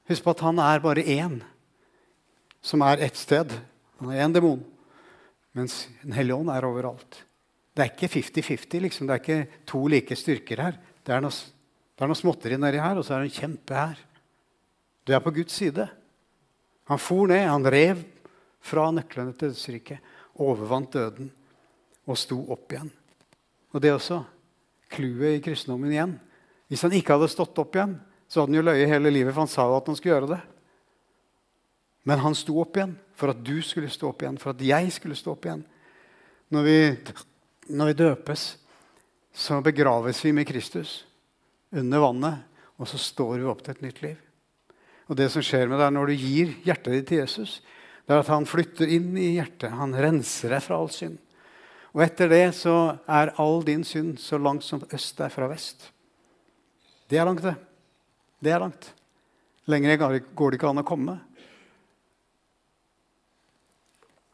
husk 0.08 0.24
på 0.24 0.34
at 0.34 0.44
han 0.44 0.60
er 0.60 0.84
bare 0.84 1.04
én 1.04 1.38
som 2.64 2.82
er 2.82 3.04
ett 3.04 3.16
sted. 3.16 3.52
Han 4.00 4.10
er 4.12 4.24
én 4.24 4.34
demon. 4.34 4.64
Mens 5.54 5.86
Den 6.02 6.12
hellige 6.12 6.36
ånd 6.36 6.50
er 6.50 6.66
overalt. 6.66 7.22
Det 7.74 7.82
er 7.82 7.90
ikke 7.90 8.12
50-50. 8.20 8.82
Liksom. 8.86 9.08
Det 9.08 9.14
er 9.14 9.22
ikke 9.22 9.60
to 9.66 9.82
like 9.90 10.16
styrker 10.16 10.62
her. 10.62 10.80
Det 11.04 11.14
er 11.14 11.22
noe, 11.24 11.34
det 11.34 12.04
er 12.04 12.10
noe 12.10 12.18
småtteri 12.18 12.58
nedi 12.60 12.80
her, 12.80 12.98
og 12.98 13.06
så 13.06 13.16
er 13.16 13.24
det 13.24 13.32
en 13.32 13.40
kjempe 13.40 13.78
her. 13.78 14.02
Du 15.04 15.12
er 15.12 15.22
på 15.24 15.34
Guds 15.34 15.58
side. 15.58 15.88
Han 16.88 17.00
for 17.00 17.28
ned, 17.28 17.46
han 17.48 17.66
rev 17.66 18.04
fra 18.64 18.88
nøklene 18.94 19.34
til 19.36 19.50
dødsriket, 19.52 20.12
overvant 20.40 20.94
døden 20.94 21.28
og 22.08 22.18
sto 22.20 22.38
opp 22.52 22.72
igjen. 22.72 22.90
Og 23.74 23.82
det 23.82 23.92
også. 23.94 24.22
Clouet 24.94 25.38
i 25.38 25.42
kristendommen 25.42 25.90
igjen. 25.90 26.18
Hvis 26.70 26.84
han 26.86 26.94
ikke 26.94 27.16
hadde 27.16 27.32
stått 27.32 27.58
opp 27.58 27.74
igjen, 27.74 27.96
så 28.28 28.40
hadde 28.40 28.52
han 28.52 28.60
jo 28.60 28.66
løyet 28.68 28.90
hele 28.90 29.12
livet, 29.12 29.34
for 29.34 29.44
han 29.44 29.50
sa 29.50 29.66
jo 29.68 29.78
at 29.78 29.88
han 29.90 29.96
skulle 29.98 30.14
gjøre 30.14 30.30
det. 30.36 30.40
Men 32.04 32.20
han 32.20 32.36
sto 32.36 32.56
opp 32.60 32.76
igjen 32.76 32.94
for 33.16 33.32
at 33.32 33.40
du 33.44 33.56
skulle 33.64 33.90
stå 33.92 34.10
opp 34.10 34.22
igjen, 34.22 34.38
for 34.40 34.52
at 34.54 34.64
jeg 34.64 34.92
skulle 34.94 35.18
stå 35.18 35.34
opp 35.34 35.48
igjen. 35.48 35.64
Når 36.52 36.66
vi, 36.68 36.76
når 37.68 37.90
vi 37.90 38.00
døpes, 38.02 38.44
så 39.34 39.60
begraves 39.64 40.20
vi 40.24 40.32
med 40.36 40.46
Kristus 40.48 41.02
under 41.74 42.02
vannet, 42.02 42.44
og 42.78 42.88
så 42.90 42.98
står 43.00 43.38
vi 43.38 43.48
opp 43.50 43.62
til 43.64 43.74
et 43.74 43.82
nytt 43.84 44.02
liv. 44.04 44.18
Og 45.10 45.18
det 45.18 45.28
som 45.32 45.44
skjer 45.44 45.68
med 45.68 45.80
deg 45.82 45.92
når 45.94 46.10
du 46.10 46.14
gir 46.16 46.54
hjertet 46.64 46.94
ditt 46.94 47.08
til 47.10 47.20
Jesus, 47.22 47.58
det 48.04 48.14
er 48.14 48.22
at 48.22 48.32
han 48.32 48.46
flytter 48.48 48.90
inn 48.96 49.12
i 49.16 49.34
hjertet. 49.36 49.72
Han 49.74 49.94
renser 49.96 50.52
deg 50.54 50.64
fra 50.64 50.78
all 50.78 50.90
synd. 50.92 51.18
Og 51.94 52.02
etter 52.04 52.30
det 52.30 52.44
så 52.58 52.96
er 53.06 53.32
all 53.40 53.62
din 53.66 53.84
synd 53.86 54.18
så 54.20 54.38
langt 54.40 54.66
som 54.66 54.82
øst 54.92 55.20
er 55.22 55.32
fra 55.32 55.48
vest. 55.50 55.88
Det 57.08 57.20
er 57.20 57.28
langt, 57.28 57.44
det. 57.44 57.54
Det 58.42 58.52
er 58.52 58.60
langt. 58.60 58.90
Lenger 59.70 59.96
går 60.34 60.52
det 60.52 60.58
ikke 60.58 60.72
an 60.72 60.82
å 60.82 60.86
komme. 60.86 61.14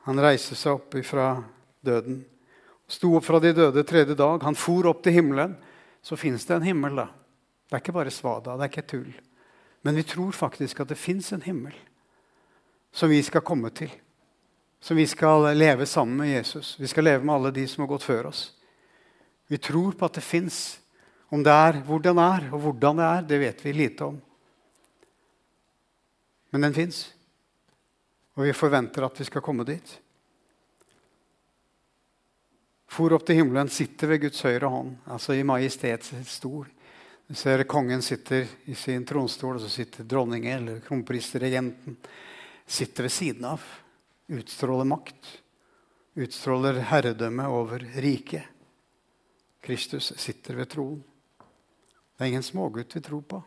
Han 0.08 0.22
reiser 0.22 0.58
seg 0.58 0.78
opp 0.78 0.96
fra 1.06 1.34
døden. 1.84 2.22
Sto 2.90 3.12
opp 3.14 3.24
fra 3.24 3.38
de 3.42 3.52
døde 3.54 3.84
tredje 3.86 4.16
dag. 4.18 4.42
Han 4.42 4.58
for 4.58 4.88
opp 4.90 5.04
til 5.04 5.20
himmelen. 5.20 5.54
Så 6.02 6.16
fins 6.18 6.46
det 6.48 6.56
en 6.56 6.66
himmel, 6.66 6.96
da. 6.98 7.06
Det 7.68 7.76
er 7.76 7.82
ikke 7.84 7.94
bare 7.94 8.10
svada, 8.10 8.56
det 8.58 8.66
er 8.66 8.72
ikke 8.72 8.88
tull. 8.90 9.10
Men 9.86 9.94
vi 9.94 10.02
tror 10.02 10.32
faktisk 10.34 10.80
at 10.82 10.90
det 10.90 10.98
fins 10.98 11.30
en 11.32 11.44
himmel 11.44 11.76
som 12.90 13.12
vi 13.12 13.20
skal 13.22 13.44
komme 13.46 13.70
til. 13.70 13.92
Som 14.82 14.98
vi 14.98 15.06
skal 15.06 15.52
leve 15.54 15.86
sammen 15.86 16.16
med 16.16 16.32
Jesus. 16.32 16.74
Vi 16.80 16.88
skal 16.90 17.06
leve 17.06 17.24
med 17.24 17.34
alle 17.34 17.52
de 17.54 17.66
som 17.68 17.84
har 17.84 17.92
gått 17.92 18.08
før 18.08 18.32
oss. 18.32 18.42
Vi 19.46 19.60
tror 19.60 19.92
på 19.92 20.08
at 20.08 20.18
det 20.18 20.24
fins. 20.26 20.80
Om 21.30 21.44
det 21.46 21.52
er 21.52 21.78
hvor 21.86 22.02
den 22.02 22.18
er, 22.18 22.48
og 22.50 22.64
hvordan 22.64 22.98
det 22.98 23.06
er, 23.06 23.22
det 23.22 23.40
vet 23.44 23.64
vi 23.64 23.72
lite 23.76 24.08
om. 24.08 24.18
Men 26.50 26.66
den 26.66 26.74
fins. 26.74 27.04
Og 28.34 28.48
vi 28.48 28.56
forventer 28.56 29.06
at 29.06 29.20
vi 29.20 29.28
skal 29.28 29.44
komme 29.44 29.66
dit. 29.68 30.00
For 32.90 33.14
opp 33.14 33.22
til 33.26 33.38
himmelen, 33.38 33.70
sitter 33.70 34.10
ved 34.10 34.24
Guds 34.24 34.42
høyre 34.42 34.70
hånd, 34.70 34.96
altså 35.06 35.36
i 35.38 35.46
majestets 35.46 36.10
stol. 36.26 36.66
Du 37.30 37.36
ser 37.38 37.62
kongen 37.70 38.02
sitter 38.02 38.48
i 38.66 38.74
sin 38.74 39.04
tronstol, 39.06 39.54
og 39.56 39.62
så 39.62 39.70
sitter 39.70 40.08
dronningen 40.10 40.56
eller 40.56 40.80
kronprinsregenten 40.82 41.94
sitter 42.66 43.06
ved 43.06 43.14
siden 43.14 43.44
av. 43.46 43.62
Utstråler 44.30 44.84
makt. 44.90 45.28
Utstråler 46.18 46.80
herredømme 46.90 47.46
over 47.50 47.78
riket. 48.02 48.42
Kristus 49.62 50.12
sitter 50.18 50.58
ved 50.58 50.70
troen. 50.72 51.04
Det 52.18 52.24
er 52.24 52.28
ingen 52.32 52.42
smågutt 52.46 52.96
vi 52.96 53.00
tror 53.04 53.22
på. 53.22 53.42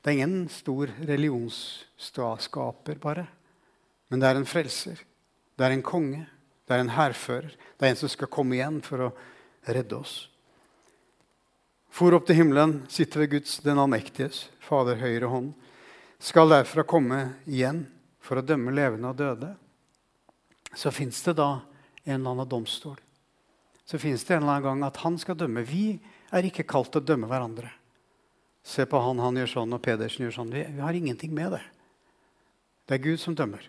Det 0.00 0.10
er 0.10 0.16
ingen 0.16 0.48
stor 0.48 0.90
religionsskaper, 1.04 2.96
bare. 3.02 3.26
Men 4.08 4.20
det 4.20 4.28
er 4.28 4.36
en 4.40 4.48
frelser. 4.48 4.96
Det 5.58 5.64
er 5.66 5.76
en 5.76 5.84
konge. 5.84 6.24
Det 6.68 6.76
er 6.76 6.84
en 6.84 6.92
hærfører. 6.92 7.54
Det 7.78 7.86
er 7.86 7.94
en 7.94 8.00
som 8.02 8.10
skal 8.12 8.28
komme 8.28 8.58
igjen 8.58 8.82
for 8.84 9.06
å 9.06 9.12
redde 9.64 9.96
oss. 9.96 10.26
For 11.88 12.12
opp 12.12 12.26
til 12.28 12.42
himmelen, 12.42 12.82
sitter 12.92 13.24
ved 13.24 13.32
Guds 13.38 13.56
den 13.64 13.80
allmektiges, 13.80 14.46
Fader 14.60 15.00
høyre 15.00 15.30
hånd, 15.32 15.54
skal 16.20 16.52
derfra 16.52 16.84
komme 16.84 17.22
igjen 17.48 17.86
for 18.20 18.38
å 18.38 18.44
dømme 18.44 18.74
levende 18.76 19.08
og 19.08 19.16
døde. 19.16 19.54
Så 20.76 20.92
fins 20.92 21.22
det 21.24 21.38
da 21.38 21.62
en 22.04 22.18
eller 22.18 22.34
annen 22.34 22.50
domstol. 22.50 22.98
Så 23.88 23.96
fins 24.02 24.26
det 24.28 24.36
en 24.36 24.42
eller 24.42 24.58
annen 24.58 24.66
gang 24.66 24.84
at 24.90 25.00
han 25.00 25.16
skal 25.16 25.38
dømme. 25.40 25.64
Vi 25.64 25.96
er 26.28 26.44
ikke 26.44 26.66
kalt 26.68 26.92
til 26.92 27.00
å 27.00 27.08
dømme 27.08 27.30
hverandre. 27.30 27.70
Se 28.68 28.84
på 28.84 29.00
han, 29.00 29.22
han 29.24 29.38
gjør 29.40 29.54
sånn, 29.54 29.72
og 29.72 29.80
Pedersen 29.80 30.26
gjør 30.26 30.34
sånn. 30.42 30.52
Vi, 30.52 30.66
vi 30.76 30.84
har 30.84 30.96
ingenting 30.98 31.32
med 31.32 31.54
det. 31.56 31.64
Det 32.84 32.98
er 32.98 33.04
Gud 33.06 33.22
som 33.22 33.36
dømmer. 33.38 33.64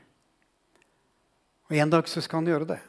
Og 1.69 1.77
En 1.77 1.91
dag 1.91 2.07
så 2.09 2.21
skal 2.21 2.41
han 2.41 2.49
gjøre 2.49 2.67
det. 2.71 2.79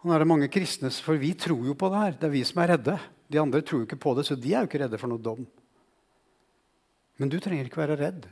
Og 0.00 0.08
nå 0.08 0.14
er 0.16 0.22
det 0.22 0.30
mange 0.30 0.48
kristne, 0.52 0.90
for 0.90 1.20
vi 1.20 1.34
tror 1.36 1.66
jo 1.66 1.74
på 1.76 1.90
det 1.92 2.00
her. 2.00 2.16
Det 2.16 2.28
er 2.28 2.34
vi 2.34 2.44
som 2.46 2.62
er 2.62 2.72
redde. 2.74 2.96
De 3.28 3.40
andre 3.42 3.60
tror 3.60 3.82
jo 3.82 3.88
ikke 3.88 4.00
på 4.00 4.14
det, 4.16 4.26
så 4.28 4.36
de 4.38 4.52
er 4.54 4.64
jo 4.64 4.70
ikke 4.70 4.80
redde 4.84 5.00
for 5.00 5.10
noe 5.10 5.22
dom. 5.22 5.44
Men 7.20 7.32
du 7.32 7.38
trenger 7.40 7.68
ikke 7.68 7.82
være 7.82 7.98
redd. 8.00 8.28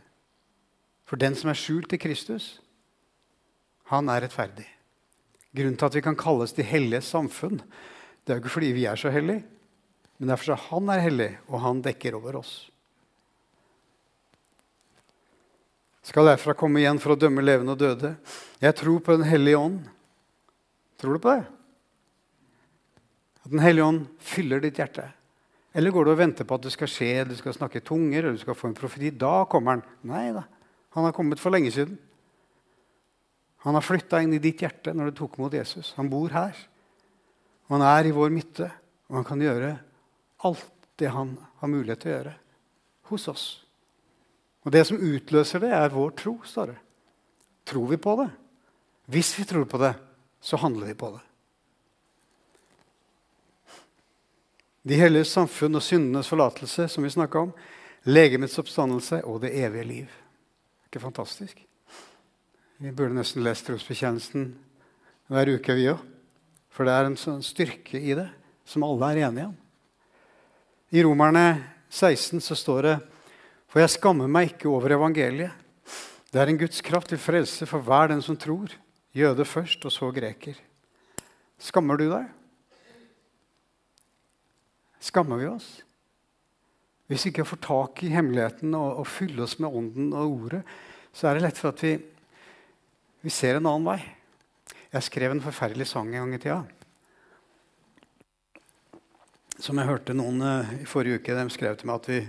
For 1.08 1.20
den 1.20 1.36
som 1.36 1.50
er 1.52 1.58
skjult 1.58 1.92
i 1.92 2.00
Kristus, 2.00 2.58
han 3.90 4.08
er 4.08 4.24
rettferdig. 4.24 4.66
Grunnen 5.54 5.76
til 5.78 5.90
at 5.90 5.96
vi 5.98 6.04
kan 6.04 6.16
kalles 6.18 6.54
de 6.56 6.64
hellige 6.66 7.04
samfunn, 7.04 7.60
det 8.24 8.32
er 8.32 8.38
jo 8.38 8.44
ikke 8.44 8.54
fordi 8.56 8.72
vi 8.74 8.86
er 8.88 8.98
så 8.98 9.12
hellige, 9.12 9.44
men 10.18 10.30
derfor 10.30 10.54
er 10.54 10.62
han 10.70 10.88
er 10.88 11.02
hellig, 11.04 11.30
og 11.50 11.60
han 11.60 11.82
dekker 11.84 12.16
over 12.16 12.40
oss. 12.40 12.54
Skal 16.04 16.28
derfra 16.28 16.52
komme 16.58 16.82
igjen 16.82 17.00
for 17.00 17.14
å 17.14 17.18
dømme 17.18 17.44
levende 17.44 17.72
og 17.72 17.80
døde. 17.80 18.14
Jeg 18.60 18.76
tror 18.76 19.00
på 19.00 19.16
Den 19.16 19.26
hellige 19.28 19.60
ånd. 19.60 19.78
Tror 21.00 21.16
du 21.16 21.22
på 21.24 21.32
det? 21.32 21.44
At 23.44 23.52
Den 23.52 23.64
hellige 23.64 23.88
ånd 23.88 24.06
fyller 24.20 24.60
ditt 24.60 24.80
hjerte? 24.80 25.08
Eller 25.74 25.90
går 25.90 26.04
du 26.04 26.12
og 26.12 26.20
venter 26.20 26.46
på 26.46 26.54
at 26.54 26.66
det 26.68 26.74
skal 26.74 26.90
skje, 26.90 27.24
du 27.26 27.34
skal 27.34 27.56
snakke 27.56 27.82
tunger, 27.82 28.20
eller 28.20 28.36
du 28.36 28.42
skal 28.44 28.54
få 28.54 28.68
en 28.70 28.76
profeti? 28.78 29.10
Da 29.10 29.42
kommer 29.50 29.74
han. 29.74 29.86
Nei 30.06 30.28
da. 30.36 30.44
Han 30.94 31.08
har 31.08 31.16
kommet 31.16 31.40
for 31.42 31.50
lenge 31.50 31.72
siden. 31.74 31.96
Han 33.64 33.74
har 33.74 33.82
flytta 33.82 34.20
inn 34.22 34.36
i 34.36 34.42
ditt 34.44 34.60
hjerte 34.60 34.92
når 34.94 35.10
du 35.10 35.18
tok 35.18 35.40
imot 35.40 35.56
Jesus. 35.56 35.94
Han 35.96 36.12
bor 36.12 36.28
her. 36.36 36.54
Og 37.66 37.78
han 37.78 37.88
er 37.88 38.06
i 38.06 38.14
vår 38.14 38.30
midte, 38.30 38.68
og 39.08 39.18
han 39.18 39.26
kan 39.26 39.42
gjøre 39.42 39.72
alt 40.44 40.88
det 41.00 41.10
han 41.10 41.32
har 41.58 41.72
mulighet 41.72 42.04
til 42.04 42.12
å 42.12 42.16
gjøre 42.18 42.34
hos 43.08 43.28
oss. 43.32 43.46
Og 44.64 44.72
det 44.72 44.84
som 44.88 45.00
utløser 45.00 45.60
det, 45.60 45.70
er 45.76 45.92
vår 45.92 46.14
tro, 46.16 46.38
står 46.48 46.72
det. 46.72 46.78
Tror 47.68 47.88
vi 47.90 48.00
på 48.00 48.16
det? 48.20 48.30
Hvis 49.12 49.34
vi 49.38 49.44
tror 49.48 49.64
på 49.68 49.80
det, 49.80 49.92
så 50.40 50.56
handler 50.60 50.88
vi 50.92 50.96
på 51.00 51.10
det. 51.14 51.22
De 54.84 54.96
helliges 55.00 55.32
samfunn 55.32 55.78
og 55.78 55.84
syndenes 55.84 56.28
forlatelse, 56.28 56.88
som 56.92 57.04
vi 57.04 57.12
snakka 57.12 57.46
om, 57.46 57.52
legemets 58.04 58.58
oppstandelse 58.60 59.22
og 59.24 59.40
det 59.44 59.54
evige 59.56 59.88
liv. 59.88 60.16
Ikke 60.88 61.00
fantastisk? 61.00 61.60
Vi 62.76 62.92
burde 62.92 63.16
nesten 63.16 63.44
lest 63.44 63.64
trosbekjennelsen 63.68 64.50
hver 65.32 65.54
uke, 65.56 65.76
vi 65.76 65.88
òg. 65.92 66.02
For 66.74 66.84
det 66.84 66.96
er 66.96 67.08
en 67.08 67.16
sånn 67.20 67.44
styrke 67.44 68.00
i 68.00 68.16
det 68.18 68.28
som 68.68 68.84
alle 68.84 69.12
er 69.12 69.28
enige 69.28 69.48
om. 69.52 69.56
I 70.94 71.04
Romerne 71.06 71.46
16 71.88 72.42
så 72.44 72.56
står 72.58 72.88
det 72.88 72.94
For 73.74 73.82
jeg 73.82 73.90
skammer 73.96 74.28
meg 74.30 74.52
ikke 74.52 74.68
over 74.70 74.92
evangeliet. 74.94 75.50
Det 76.30 76.38
er 76.38 76.46
en 76.46 76.58
Guds 76.60 76.78
kraft 76.86 77.08
til 77.10 77.18
frelse 77.18 77.66
for 77.66 77.82
hver 77.82 78.12
den 78.12 78.20
som 78.22 78.36
tror. 78.38 78.70
Jøde 79.10 79.42
først, 79.42 79.82
og 79.82 79.90
så 79.90 80.12
greker. 80.14 80.54
Skammer 81.58 81.98
du 81.98 82.04
deg? 82.06 82.28
Skammer 85.02 85.42
vi 85.42 85.48
oss? 85.50 85.66
Hvis 87.10 87.26
vi 87.26 87.32
ikke 87.32 87.48
får 87.50 87.60
tak 87.66 88.04
i 88.06 88.12
hemmeligheten 88.14 88.78
og, 88.78 89.02
og 89.02 89.10
fyller 89.10 89.42
oss 89.48 89.56
med 89.58 89.74
Ånden 89.74 90.14
og 90.14 90.36
Ordet, 90.36 90.62
så 91.10 91.32
er 91.32 91.34
det 91.34 91.44
lett 91.48 91.58
for 91.58 91.74
at 91.74 91.82
vi, 91.82 91.96
vi 93.26 93.34
ser 93.34 93.58
en 93.58 93.66
annen 93.72 93.90
vei. 93.90 93.98
Jeg 94.94 95.08
skrev 95.10 95.34
en 95.34 95.42
forferdelig 95.42 95.88
sang 95.90 96.14
en 96.14 96.20
gang 96.20 96.38
i 96.38 96.42
tida. 96.46 96.62
Som 99.58 99.82
jeg 99.82 99.90
hørte 99.90 100.14
noen 100.14 100.38
uh, 100.46 100.74
i 100.78 100.86
forrige 100.86 101.18
uke. 101.18 101.34
De 101.34 101.50
skrev 101.50 101.74
til 101.82 101.90
meg 101.90 101.98
at 101.98 102.10
vi, 102.14 102.22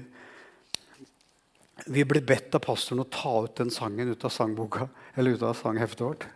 vi 1.91 2.05
ble 2.07 2.21
bedt 2.23 2.55
av 2.55 2.63
pastoren 2.63 3.03
å 3.03 3.09
ta 3.11 3.33
ut 3.43 3.57
den 3.59 3.73
sangen 3.73 4.11
ut 4.13 4.25
av 4.25 4.33
sangboka, 4.33 4.87
eller 5.15 5.35
ut 5.35 5.45
av 5.45 5.57
sangheftet 5.59 6.05
vårt. 6.05 6.27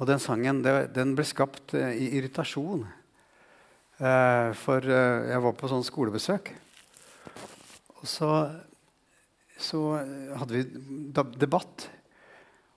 Og 0.00 0.08
den 0.10 0.22
sangen 0.22 0.62
den 0.64 1.14
ble 1.14 1.26
skapt 1.26 1.76
uh, 1.78 1.92
i 1.94 2.10
irritasjon. 2.18 2.82
Eh, 3.94 4.48
for 4.58 4.82
eh, 4.90 5.28
jeg 5.30 5.42
var 5.44 5.52
på 5.54 5.68
sånn 5.70 5.84
skolebesøk. 5.86 6.48
Og 8.00 8.08
så, 8.10 8.30
så 9.54 9.82
hadde 10.34 10.56
vi 10.56 10.64
debatt. 11.38 11.86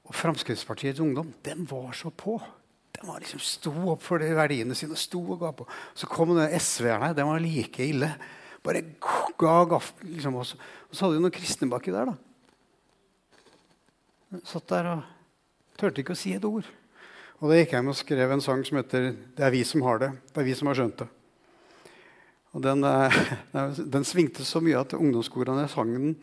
Og 0.08 0.14
Fremskrittspartiets 0.16 1.02
ungdom 1.02 1.34
den 1.44 1.66
var 1.68 1.90
så 1.98 2.14
på. 2.14 2.38
Den 2.98 3.10
var 3.10 3.22
liksom 3.22 3.42
sto 3.44 3.74
opp 3.92 4.06
for 4.06 4.22
de 4.22 4.30
verdiene 4.38 4.78
sine. 4.78 4.96
sto 4.98 5.24
og 5.26 5.42
ga 5.42 5.52
på. 5.58 5.68
Så 5.98 6.10
kom 6.10 6.38
SV-erne. 6.38 7.16
Den 7.18 7.30
var 7.30 7.42
like 7.42 7.84
ille. 7.84 8.14
Bare 8.68 8.84
ga 9.40 9.58
gaff. 9.72 9.94
Liksom, 10.04 10.36
og, 10.36 10.46
så, 10.50 10.58
og 10.90 10.96
så 10.96 11.06
hadde 11.06 11.16
vi 11.16 11.24
noen 11.24 11.36
kristne 11.36 11.70
baki 11.72 11.94
der. 11.96 12.12
da. 12.12 12.16
Satt 14.44 14.68
der 14.74 14.90
og 14.92 15.06
turte 15.80 16.04
ikke 16.04 16.16
å 16.18 16.20
si 16.20 16.34
et 16.36 16.48
ord. 16.48 16.68
Og 17.38 17.52
da 17.52 17.60
gikk 17.60 17.72
jeg 17.72 17.78
hjem 17.80 17.92
og 17.94 17.96
skrev 18.00 18.34
en 18.34 18.42
sang 18.44 18.66
som 18.66 18.80
heter 18.80 19.14
'Det 19.14 19.46
er 19.46 19.52
vi 19.54 19.64
som 19.64 19.82
har 19.86 20.00
det'. 20.00 20.18
Det 20.34 20.42
er 20.42 20.44
vi 20.44 20.56
som 20.56 20.68
har 20.68 20.76
skjønt 20.76 20.98
det. 21.00 21.08
Og 22.54 22.62
den, 22.62 22.84
eh, 22.84 23.14
den 23.94 24.04
svingte 24.04 24.46
så 24.46 24.60
mye 24.60 24.80
at 24.80 24.94
ungdomskorene 24.94 25.68
sang 25.70 25.94
den. 25.94 26.16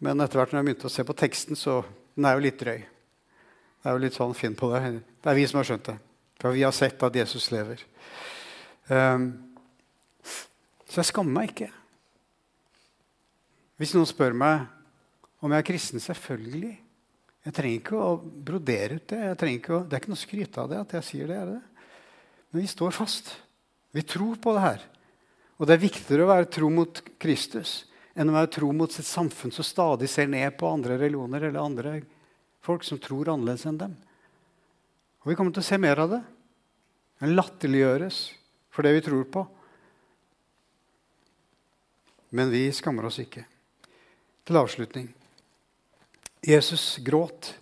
Men 0.00 0.20
etter 0.20 0.40
hvert 0.40 0.52
når 0.52 0.58
jeg 0.58 0.64
begynte 0.64 0.88
å 0.88 0.90
se 0.90 1.04
på 1.04 1.12
teksten, 1.12 1.56
så 1.56 1.84
den 2.16 2.24
er 2.24 2.34
jo 2.34 2.40
litt 2.40 2.58
drøy. 2.58 2.78
Det 2.80 3.86
er 3.86 3.92
jo 3.92 3.98
litt 3.98 4.14
sånn 4.14 4.34
finn 4.34 4.54
på 4.56 4.72
det. 4.72 5.02
Det 5.22 5.30
er 5.30 5.34
vi 5.34 5.46
som 5.46 5.58
har 5.58 5.64
skjønt 5.64 5.84
det. 5.84 5.98
For 6.40 6.52
vi 6.52 6.62
har 6.62 6.72
sett 6.72 7.02
at 7.02 7.14
Jesus 7.14 7.50
lever. 7.50 7.84
Um, 8.88 9.49
så 10.90 11.00
jeg 11.00 11.10
skammer 11.12 11.36
meg 11.38 11.52
ikke. 11.52 11.70
Hvis 13.80 13.94
noen 13.94 14.08
spør 14.10 14.34
meg 14.36 14.66
om 15.40 15.52
jeg 15.54 15.62
er 15.62 15.68
kristen, 15.70 16.02
selvfølgelig. 16.02 16.72
Jeg 17.46 17.56
trenger 17.56 17.78
ikke 17.78 18.00
å 18.00 18.16
brodere 18.20 18.98
ut 18.98 19.06
det. 19.08 19.20
Å, 19.30 19.36
det 19.38 19.46
er 19.46 20.00
ikke 20.02 20.12
noe 20.12 20.18
å 20.18 20.20
skryte 20.20 20.60
av 20.60 20.72
det 20.72 20.80
at 20.82 20.96
jeg 20.98 21.06
sier 21.06 21.30
det. 21.30 21.38
er 21.38 21.52
det. 21.54 21.86
Men 22.50 22.64
vi 22.64 22.72
står 22.74 22.92
fast. 22.92 23.30
Vi 23.94 24.04
tror 24.04 24.36
på 24.42 24.52
det 24.56 24.64
her. 24.66 24.84
Og 25.56 25.68
det 25.68 25.76
er 25.76 25.86
viktigere 25.86 26.26
å 26.26 26.32
være 26.32 26.50
tro 26.52 26.68
mot 26.72 27.00
Kristus 27.20 27.84
enn 28.18 28.32
å 28.32 28.34
være 28.34 28.50
tro 28.52 28.68
mot 28.74 28.92
sitt 28.92 29.06
samfunn 29.06 29.52
som 29.54 29.64
stadig 29.64 30.08
ser 30.10 30.28
ned 30.28 30.56
på 30.58 30.68
andre 30.68 30.98
religioner 30.98 31.46
eller 31.46 31.62
andre 31.62 31.94
folk 32.64 32.84
som 32.84 32.98
tror 33.00 33.30
annerledes 33.32 33.64
enn 33.68 33.78
dem. 33.80 33.94
Og 35.22 35.30
vi 35.30 35.36
kommer 35.38 35.54
til 35.54 35.62
å 35.62 35.68
se 35.68 35.78
mer 35.80 36.02
av 36.02 36.12
det. 36.16 36.20
En 37.20 37.34
latterliggjøres 37.36 38.20
for 38.72 38.84
det 38.84 38.94
vi 38.96 39.04
tror 39.04 39.24
på. 39.32 39.44
Men 42.30 42.50
vi 42.52 42.68
skammer 42.72 43.08
oss 43.08 43.20
ikke. 43.22 43.44
Til 44.46 44.58
avslutning. 44.60 45.08
Jesus 46.46 46.98
gråt. 47.04 47.54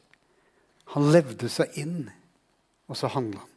Han 0.94 1.10
levde 1.12 1.50
seg 1.52 1.74
inn, 1.80 2.08
og 2.88 2.96
så 2.96 3.10
handla 3.12 3.42
han. 3.42 3.54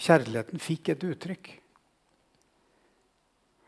Kjærligheten 0.00 0.62
fikk 0.62 0.90
et 0.94 1.04
uttrykk. 1.04 1.50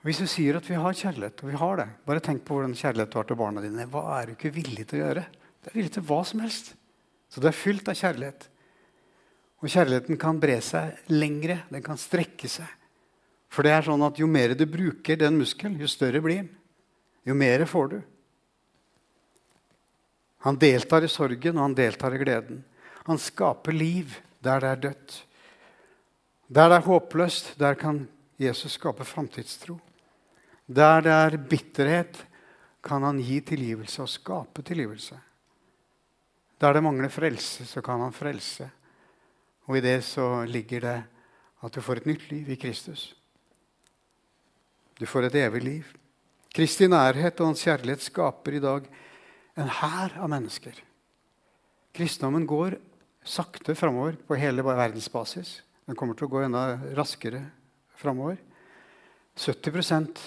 Hvis 0.03 0.18
du 0.18 0.27
sier 0.27 0.57
at 0.59 0.66
vi 0.66 0.79
har 0.81 0.97
kjærlighet, 0.99 1.42
og 1.45 1.51
vi 1.53 1.59
har 1.61 1.77
det 1.79 1.90
Bare 2.09 2.23
tenk 2.25 2.42
på 2.47 2.57
hvordan 2.57 2.75
kjærlighet 2.75 3.12
du 3.12 3.18
har 3.21 3.27
til 3.29 3.38
barna 3.38 3.62
dine. 3.62 3.87
Hva 3.92 4.03
er 4.16 4.27
du 4.27 4.35
ikke 4.35 4.55
villig 4.57 4.87
til 4.88 4.99
å 4.99 5.05
gjøre? 5.05 5.27
Du 5.62 5.68
er 5.71 5.77
villig 5.77 5.92
til 5.95 6.07
hva 6.09 6.23
som 6.27 6.42
helst. 6.42 6.73
Så 7.31 7.40
du 7.40 7.47
er 7.49 7.57
fylt 7.57 7.88
av 7.88 7.97
kjærlighet. 8.01 8.49
Og 9.62 9.71
kjærligheten 9.71 10.18
kan 10.21 10.40
bre 10.42 10.59
seg 10.64 11.12
lengre. 11.12 11.61
Den 11.71 11.85
kan 11.87 12.01
strekke 12.01 12.51
seg. 12.51 12.66
For 13.53 13.67
det 13.67 13.75
er 13.75 13.85
sånn 13.85 14.03
at 14.07 14.17
jo 14.21 14.29
mer 14.31 14.55
du 14.57 14.65
bruker 14.65 15.19
den 15.21 15.37
muskelen, 15.37 15.77
jo 15.81 15.91
større 15.91 16.23
blir 16.25 16.41
den. 16.41 16.51
Jo 17.29 17.37
mer 17.37 17.67
får 17.69 17.91
du. 17.93 17.99
Han 20.43 20.59
deltar 20.59 21.05
i 21.05 21.11
sorgen, 21.12 21.59
og 21.59 21.69
han 21.69 21.77
deltar 21.77 22.17
i 22.17 22.23
gleden. 22.23 22.65
Han 23.07 23.21
skaper 23.21 23.77
liv 23.77 24.17
der 24.43 24.62
det 24.62 24.71
er 24.73 24.83
dødt. 24.88 25.21
Der 26.53 26.69
det 26.69 26.81
er 26.81 26.88
håpløst, 26.88 27.55
der 27.61 27.79
kan 27.79 28.03
Jesus 28.41 28.75
skape 28.75 29.05
framtidstro. 29.07 29.79
Der 30.67 31.01
det 31.05 31.12
er 31.12 31.37
bitterhet, 31.37 32.19
kan 32.83 33.05
han 33.07 33.21
gi 33.23 33.38
tilgivelse 33.47 34.03
og 34.03 34.11
skape 34.11 34.62
tilgivelse. 34.67 35.15
Der 36.59 36.73
det 36.73 36.83
mangler 36.83 37.09
frelse, 37.09 37.67
så 37.67 37.81
kan 37.83 38.01
han 38.01 38.12
frelse. 38.12 38.71
Og 39.67 39.77
i 39.79 39.81
det 39.81 40.03
så 40.05 40.45
ligger 40.45 40.81
det 40.81 41.01
at 41.62 41.75
du 41.75 41.81
får 41.81 42.03
et 42.03 42.07
nytt 42.07 42.31
liv 42.31 42.51
i 42.51 42.59
Kristus. 42.59 43.12
Du 45.03 45.07
får 45.11 45.25
et 45.27 45.37
evig 45.41 45.61
liv. 45.65 45.87
Kristi 46.55 46.87
nærhet 46.87 47.41
og 47.43 47.49
hans 47.49 47.65
kjærlighet 47.67 48.05
skaper 48.05 48.55
i 48.55 48.61
dag 48.62 48.85
en 49.59 49.71
hær 49.81 50.12
av 50.23 50.29
mennesker. 50.31 50.77
Kristendommen 51.91 52.45
går 52.47 52.77
sakte 53.27 53.75
framover 53.75 54.15
på 54.29 54.37
hele 54.38 54.62
verdensbasis. 54.62 55.57
Den 55.91 55.99
kommer 55.99 56.15
til 56.15 56.29
å 56.29 56.31
gå 56.31 56.45
enda 56.45 56.77
raskere 56.95 57.41
framover. 57.99 58.37
70% 59.35 60.23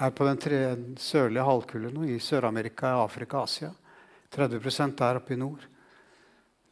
er 0.00 0.14
på 0.16 0.28
den 0.30 0.40
tre, 0.40 0.60
sørlige 0.96 1.44
halvkullen 1.44 1.92
nå, 1.98 2.06
i 2.08 2.16
Sør-Amerika, 2.16 2.94
Afrika, 3.02 3.42
Asia. 3.44 3.68
30 4.32 4.64
er 5.10 5.20
oppe 5.20 5.36
i 5.36 5.38
nord. 5.42 5.66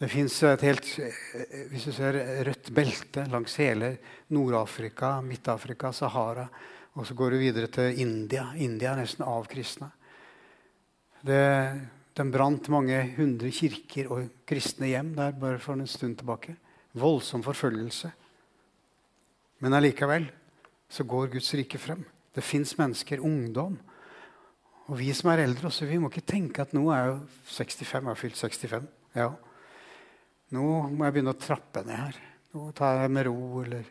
Det 0.00 0.09
fins 0.09 0.38
et 0.48 0.64
helt 0.64 0.88
hvis 1.74 1.85
du 1.90 1.92
ser, 1.92 2.16
rødt 2.48 2.72
belte 2.72 3.26
langs 3.28 3.59
hele 3.61 3.98
Nord-Afrika, 4.33 5.18
Midt-Afrika, 5.20 5.92
Sahara. 5.92 6.48
Og 6.94 7.07
så 7.09 7.14
går 7.18 7.35
du 7.35 7.42
videre 7.42 7.70
til 7.74 8.00
India. 8.00 8.46
India 8.54 8.92
er 8.92 9.02
nesten 9.02 9.26
avkristna. 9.26 9.88
Den 11.24 12.30
brant 12.30 12.68
mange 12.70 13.00
hundre 13.16 13.50
kirker 13.54 14.11
og 14.14 14.28
kristne 14.46 14.92
hjem 14.92 15.14
der 15.16 15.35
bare 15.40 15.59
for 15.62 15.74
en 15.74 15.90
stund 15.90 16.20
tilbake. 16.20 16.54
Voldsom 16.94 17.42
forfølgelse. 17.42 18.12
Men 19.64 19.74
allikevel 19.74 20.28
så 20.90 21.07
går 21.09 21.33
Guds 21.33 21.50
rike 21.59 21.80
frem. 21.83 22.04
Det 22.35 22.44
fins 22.44 22.76
mennesker, 22.78 23.22
ungdom. 23.24 23.78
Og 24.87 24.98
vi 25.00 25.09
som 25.16 25.30
er 25.33 25.46
eldre 25.46 25.70
også, 25.70 25.88
vi 25.88 25.98
må 25.98 26.11
ikke 26.12 26.26
tenke 26.28 26.62
at 26.62 26.74
nå 26.76 26.85
er 26.92 27.09
jo 27.09 27.18
65, 27.48 27.94
jeg 27.94 28.07
har 28.11 28.20
fylt 28.20 28.38
65. 28.38 28.88
ja. 29.16 29.28
Nå 30.54 30.64
må 30.92 31.07
jeg 31.07 31.14
begynne 31.16 31.33
å 31.35 31.40
trappe 31.40 31.83
ned 31.87 31.96
her. 31.96 32.18
Nå 32.54 32.68
tar 32.76 33.00
jeg 33.00 33.11
med 33.11 33.26
ro. 33.26 33.62
eller 33.64 33.88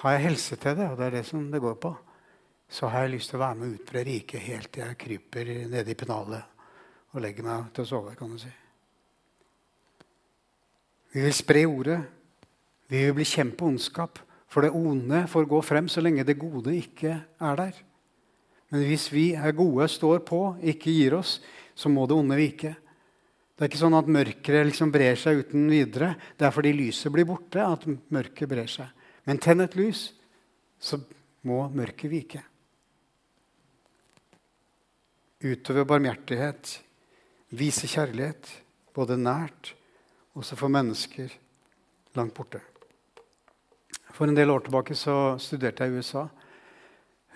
Har 0.00 0.16
jeg 0.16 0.30
helse 0.30 0.56
til 0.56 0.78
det, 0.78 0.86
og 0.88 0.96
det 0.96 1.06
er 1.06 1.18
det 1.18 1.26
som 1.28 1.42
det 1.52 1.60
går 1.60 1.76
på, 1.80 1.90
så 2.70 2.88
har 2.88 3.04
jeg 3.04 3.16
lyst 3.16 3.32
til 3.32 3.40
å 3.40 3.42
være 3.42 3.58
med 3.60 3.74
ut 3.74 3.90
fra 3.90 4.02
riket 4.06 4.46
helt 4.46 4.70
til 4.72 4.86
jeg 4.86 4.98
kryper 5.00 5.52
nede 5.68 5.92
i 5.92 5.98
pennalet 5.98 6.60
og 7.10 7.22
legger 7.24 7.44
meg 7.44 7.68
til 7.74 7.84
å 7.84 7.90
sove. 7.90 8.14
kan 8.16 8.30
du 8.30 8.38
si. 8.38 8.52
Vi 11.12 11.24
vil 11.24 11.34
spre 11.34 11.64
ordet. 11.66 11.98
Vi 12.90 13.02
vil 13.10 13.26
kjent 13.26 13.62
ondskap. 13.66 14.20
For 14.50 14.66
det 14.66 14.74
onde 14.74 15.24
får 15.30 15.46
gå 15.46 15.60
frem 15.62 15.88
så 15.90 16.02
lenge 16.02 16.24
det 16.26 16.38
gode 16.38 16.74
ikke 16.74 17.12
er 17.38 17.58
der. 17.58 17.74
Men 18.70 18.86
hvis 18.86 19.08
vi 19.12 19.32
er 19.34 19.54
gode, 19.54 19.86
står 19.90 20.22
på, 20.26 20.40
ikke 20.62 20.94
gir 20.94 21.18
oss, 21.18 21.40
så 21.74 21.90
må 21.90 22.06
det 22.06 22.16
onde 22.18 22.38
vike. 22.38 22.72
Det 23.54 23.66
er 23.66 23.70
ikke 23.70 23.82
sånn 23.82 23.98
at 23.98 24.10
mørket 24.10 24.66
liksom 24.66 24.90
brer 24.94 25.18
seg 25.18 25.42
uten 25.42 25.66
videre. 25.70 26.14
Det 26.38 26.46
er 26.46 26.54
fordi 26.54 26.72
lyset 26.74 27.12
blir 27.14 27.26
borte, 27.28 27.62
at 27.62 27.86
mørket 28.10 28.50
brer 28.50 28.70
seg. 28.70 28.90
Men 29.28 29.40
tenn 29.42 29.60
et 29.64 29.76
lys, 29.78 30.10
så 30.80 31.00
må 31.48 31.64
mørket 31.74 32.12
vike. 32.12 32.40
Utøve 35.40 35.86
barmhjertighet, 35.88 36.72
vise 37.56 37.88
kjærlighet, 37.88 38.48
både 38.96 39.16
nært 39.20 39.74
og 40.36 40.44
for 40.44 40.72
mennesker 40.72 41.32
langt 42.16 42.34
borte. 42.36 42.60
For 44.14 44.28
en 44.28 44.36
del 44.36 44.50
år 44.52 44.66
tilbake 44.66 44.96
så 44.98 45.36
studerte 45.40 45.86
jeg 45.86 45.94
i 45.94 46.00
USA. 46.00 46.26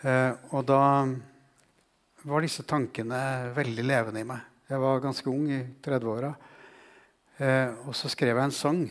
Eh, 0.05 0.33
og 0.53 0.67
da 0.69 0.81
var 2.29 2.45
disse 2.45 2.65
tankene 2.69 3.53
veldig 3.57 3.85
levende 3.87 4.21
i 4.21 4.29
meg. 4.29 4.43
Jeg 4.69 4.81
var 4.81 5.01
ganske 5.05 5.31
ung, 5.31 5.47
i 5.53 5.61
30-åra. 5.85 6.33
Eh, 7.39 7.71
og 7.89 7.97
så 7.97 8.11
skrev 8.13 8.37
jeg 8.37 8.49
en 8.51 8.55
sang 8.55 8.83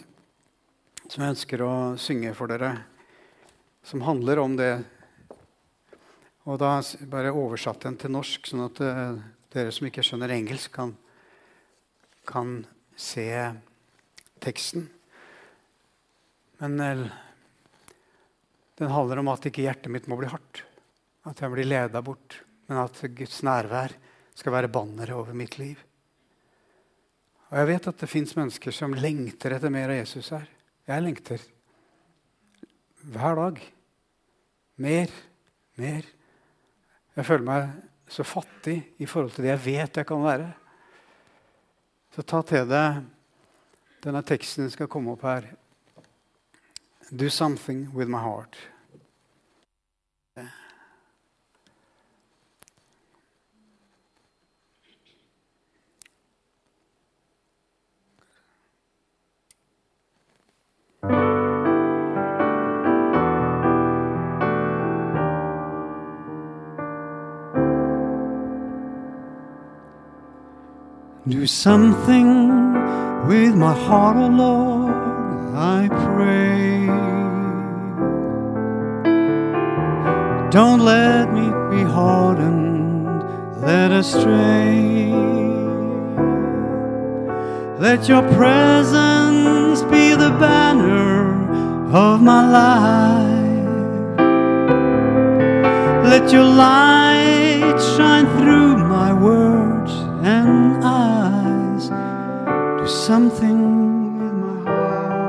som 1.10 1.24
jeg 1.24 1.36
ønsker 1.36 1.64
å 1.64 1.74
synge 2.00 2.34
for 2.38 2.52
dere, 2.52 2.72
som 3.84 4.04
handler 4.06 4.40
om 4.44 4.56
det. 4.60 4.74
Og 6.48 6.60
da 6.60 6.78
bare 7.12 7.34
oversatte 7.36 7.88
den 7.88 8.00
til 8.00 8.14
norsk, 8.16 8.48
sånn 8.48 8.66
at 8.66 8.82
eh, 8.84 9.20
dere 9.56 9.74
som 9.76 9.88
ikke 9.88 10.04
skjønner 10.06 10.34
engelsk, 10.36 10.72
kan, 10.76 10.96
kan 12.28 12.62
se 12.96 13.28
teksten. 14.44 14.88
Men 16.64 16.80
eh, 16.80 17.06
den 18.80 18.92
handler 18.92 19.22
om 19.22 19.32
at 19.34 19.48
ikke 19.48 19.66
hjertet 19.66 19.92
mitt 19.94 20.10
må 20.12 20.20
bli 20.20 20.32
hardt. 20.32 20.64
At 21.28 21.40
jeg 21.40 21.54
blir 21.54 21.68
leda 21.68 22.02
bort. 22.04 22.42
Men 22.68 22.86
at 22.86 23.00
Guds 23.16 23.42
nærvær 23.46 23.96
skal 24.34 24.56
være 24.56 24.72
banneret 24.72 25.16
over 25.16 25.36
mitt 25.38 25.60
liv. 25.60 25.78
Og 27.52 27.60
Jeg 27.60 27.70
vet 27.70 27.88
at 27.92 28.00
det 28.02 28.10
fins 28.10 28.34
mennesker 28.34 28.74
som 28.74 28.96
lengter 28.98 29.54
etter 29.54 29.72
mer 29.72 29.92
av 29.94 30.00
Jesus 30.00 30.32
her. 30.34 30.48
Jeg 30.88 31.04
lengter 31.04 31.44
hver 33.04 33.36
dag. 33.40 33.62
Mer, 34.76 35.12
mer. 35.80 36.08
Jeg 37.16 37.26
føler 37.26 37.46
meg 37.48 37.70
så 38.10 38.26
fattig 38.28 38.78
i 39.00 39.08
forhold 39.08 39.32
til 39.32 39.46
det 39.46 39.54
jeg 39.54 39.66
vet 39.66 40.00
jeg 40.02 40.08
kan 40.10 40.24
være. 40.24 40.50
Så 42.14 42.26
ta 42.28 42.42
til 42.46 42.68
deg 42.70 43.04
denne 44.04 44.24
teksten 44.28 44.68
som 44.68 44.76
skal 44.76 44.92
komme 44.92 45.16
opp 45.16 45.24
her. 45.26 45.48
Do 47.12 47.30
something 47.30 47.88
with 47.94 48.10
my 48.10 48.20
heart. 48.20 48.58
Do 71.26 71.48
something 71.48 72.74
with 73.30 73.56
my 73.56 73.74
heart, 73.74 74.18
O 74.18 74.26
oh 74.26 74.28
Lord, 74.28 74.94
I 75.56 75.88
pray. 75.88 76.86
Don't 80.52 80.82
let 80.82 81.32
me 81.32 81.48
be 81.72 81.84
hardened, 81.90 83.06
led 83.62 83.94
astray. 83.94 85.14
Let 87.80 88.10
your 88.10 88.24
presence 88.34 89.82
be 89.84 90.10
the 90.16 90.36
banner 90.42 91.96
of 91.96 92.22
my 92.22 92.44
life. 92.52 93.70
Let 96.04 96.34
your 96.34 96.44
light 96.44 97.80
shine 97.96 98.26
through 98.38 98.76
my 98.76 99.14
world. 99.14 99.53
Do 102.84 102.90
something 102.90 103.60
with 104.20 104.34
my 104.34 104.58
heart. 104.68 105.24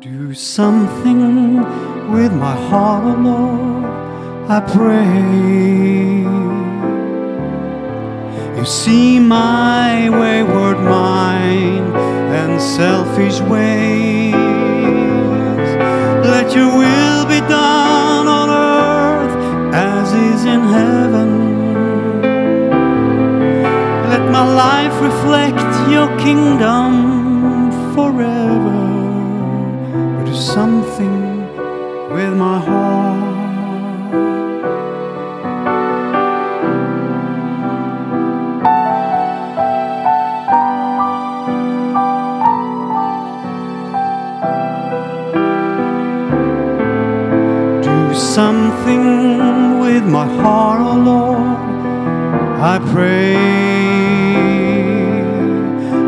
Do 0.00 0.34
something 0.34 1.62
with 2.10 2.32
my 2.32 2.56
heart, 2.68 3.04
oh 3.06 3.14
Lord, 3.28 3.84
I 4.50 4.58
pray. 4.74 5.36
You 8.58 8.64
see 8.64 9.20
my 9.20 10.10
wayward 10.10 10.80
mind 10.80 11.85
selfish 12.60 13.40
ways. 13.40 14.34
Let 16.34 16.54
your 16.54 16.70
will 16.78 17.24
be 17.26 17.40
done 17.48 18.26
on 18.40 18.48
earth 18.50 19.34
as 19.74 20.12
is 20.12 20.44
in 20.44 20.62
heaven. 20.78 21.30
Let 24.10 24.22
my 24.30 24.46
life 24.64 24.96
reflect 25.08 25.60
your 25.90 26.08
kingdom 26.18 26.90
forever. 27.94 28.80
Do 30.24 30.34
something 30.34 31.15
I 52.76 52.78
pray. 52.92 53.36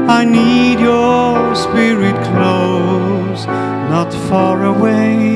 I 0.06 0.22
need 0.22 0.80
your 0.80 1.54
spirit 1.54 2.14
close, 2.26 3.46
not 3.46 4.12
far 4.28 4.66
away. 4.66 5.28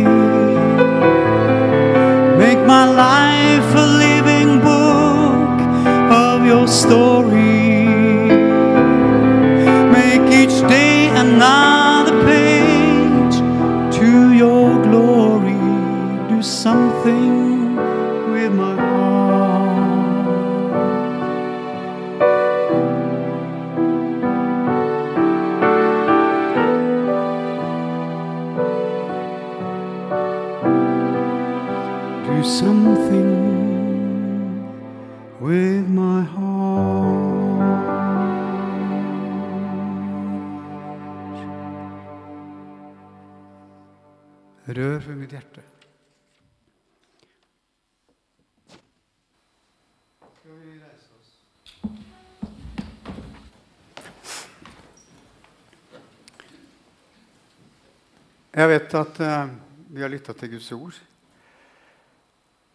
Jeg 58.52 58.68
vet 58.68 58.94
at 58.98 59.18
uh, 59.24 59.52
vi 59.96 60.02
har 60.04 60.10
lytta 60.12 60.34
til 60.36 60.50
Guds 60.52 60.66
ord. 60.76 60.96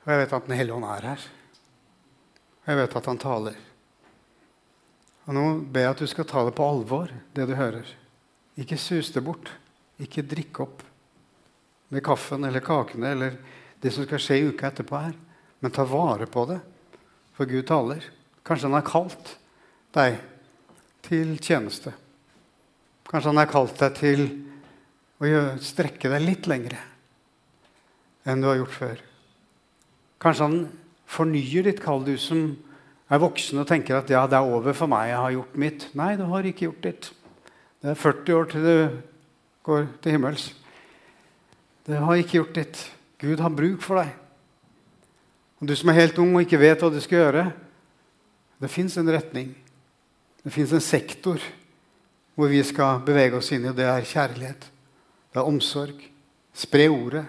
Og 0.01 0.09
jeg 0.09 0.21
vet 0.23 0.31
at 0.33 0.47
Den 0.47 0.57
hellige 0.57 0.73
ånd 0.73 0.87
er 0.89 1.05
her. 1.11 1.25
Og 2.63 2.71
jeg 2.71 2.79
vet 2.79 2.95
at 2.97 3.09
han 3.11 3.21
taler. 3.21 3.59
Og 5.27 5.37
Nå 5.37 5.43
ber 5.69 5.85
jeg 5.85 5.93
at 5.93 6.01
du 6.01 6.09
skal 6.09 6.25
ta 6.25 6.41
det 6.47 6.55
på 6.57 6.65
alvor, 6.65 7.13
det 7.35 7.45
du 7.45 7.53
hører. 7.59 7.85
Ikke 8.57 8.79
sus 8.81 9.11
det 9.13 9.21
bort. 9.21 9.51
Ikke 10.01 10.25
drikk 10.25 10.63
opp 10.65 10.81
med 11.93 12.03
kaffen 12.05 12.43
eller 12.47 12.65
kakene 12.65 13.13
eller 13.13 13.37
det 13.81 13.93
som 13.93 14.05
skal 14.05 14.21
skje 14.21 14.39
i 14.39 14.49
uka 14.49 14.71
etterpå 14.71 14.97
her. 14.97 15.13
Men 15.61 15.73
ta 15.73 15.85
vare 15.85 16.25
på 16.29 16.47
det, 16.49 16.57
for 17.37 17.49
Gud 17.49 17.67
taler. 17.69 18.01
Kanskje 18.45 18.69
han 18.69 18.79
har 18.79 18.89
kalt 18.89 19.35
deg 19.93 20.17
til 21.05 21.37
tjeneste. 21.37 21.93
Kanskje 23.09 23.29
han 23.29 23.41
har 23.45 23.53
kalt 23.53 23.77
deg 23.77 23.97
til 24.01 24.25
å 24.25 24.56
gjøre, 25.25 25.57
strekke 25.65 26.11
deg 26.13 26.21
litt 26.21 26.49
lengre 26.49 26.77
enn 28.27 28.41
du 28.43 28.49
har 28.49 28.59
gjort 28.59 28.75
før. 28.75 29.01
Kanskje 30.21 30.47
han 30.49 30.57
fornyer 31.07 31.69
ditt 31.69 31.79
kall, 31.81 32.03
du 32.03 32.17
som 32.19 32.49
er 33.07 33.21
voksen 33.23 33.61
og 33.61 33.67
tenker 33.69 33.95
at 33.97 34.11
ja, 34.11 34.25
det 34.27 34.35
er 34.35 34.49
over 34.51 34.75
for 34.75 34.91
meg, 34.91 35.13
jeg 35.13 35.21
har 35.23 35.35
gjort 35.37 35.59
mitt. 35.63 35.87
Nei, 35.95 36.11
du 36.19 36.25
har 36.27 36.47
ikke 36.47 36.67
gjort 36.67 36.83
ditt. 36.83 37.09
Det 37.81 37.93
er 37.93 37.99
40 38.01 38.35
år 38.35 38.49
til 38.51 38.67
du 38.67 38.77
går 39.67 39.87
til 40.03 40.17
himmels. 40.17 40.49
Du 41.87 41.93
har 41.95 42.19
ikke 42.19 42.41
gjort 42.41 42.57
ditt. 42.57 42.81
Gud 43.21 43.39
har 43.39 43.53
bruk 43.53 43.81
for 43.85 44.01
deg. 44.01 44.11
Og 45.61 45.69
du 45.69 45.75
som 45.77 45.89
er 45.89 46.01
helt 46.01 46.19
ung 46.21 46.35
og 46.35 46.43
ikke 46.43 46.59
vet 46.61 46.83
hva 46.83 46.91
du 46.93 46.99
skal 47.01 47.23
gjøre 47.23 47.45
Det 48.61 48.69
fins 48.69 48.97
en 48.97 49.09
retning. 49.09 49.55
Det 50.43 50.51
fins 50.53 50.73
en 50.73 50.81
sektor 50.81 51.41
hvor 52.37 52.49
vi 52.49 52.61
skal 52.65 53.01
bevege 53.05 53.37
oss 53.37 53.51
inn 53.53 53.65
i, 53.65 53.69
og 53.69 53.77
det 53.77 53.85
er 53.85 54.05
kjærlighet. 54.05 54.67
Det 55.37 55.43
er 55.43 55.51
omsorg. 55.51 55.97
Spre 56.57 56.87
ordet. 56.89 57.21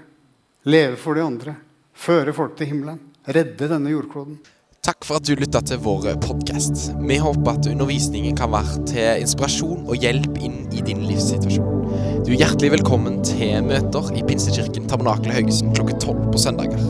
Leve 0.64 0.96
for 0.96 1.18
de 1.18 1.20
andre. 1.20 1.52
Føre 1.92 2.32
folk 2.32 2.54
til 2.56 2.70
himmelen. 2.70 3.02
Redde 3.28 3.68
denne 3.68 3.92
jordkloden. 3.92 4.38
Takk 4.80 5.04
for 5.04 5.20
at 5.20 5.26
du 5.28 5.34
lytta 5.36 5.60
til 5.68 5.82
vår 5.84 6.14
podkast. 6.24 6.86
Vi 7.02 7.18
håper 7.20 7.58
at 7.58 7.68
undervisningen 7.68 8.38
kan 8.38 8.54
være 8.54 8.80
til 8.88 9.26
inspirasjon 9.26 9.84
og 9.84 10.00
hjelp 10.00 10.40
inn 10.40 10.56
i 10.72 10.80
din 10.86 11.04
livssituasjon. 11.04 12.24
Du 12.24 12.32
er 12.32 12.38
hjertelig 12.46 12.78
velkommen 12.78 13.20
til 13.28 13.60
møter 13.68 14.08
i 14.16 14.24
Pinsekirken 14.24 14.88
Tabernakel 14.88 15.36
Haugesund 15.36 15.76
klokka 15.76 16.00
tolv 16.00 16.30
på 16.32 16.40
søndager. 16.40 16.80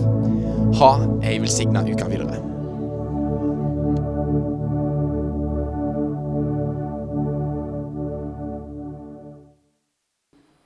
Ha 0.79 0.93
ei 1.27 1.41
velsigna 1.43 1.83
uke 1.83 2.07
videre. 2.15 2.39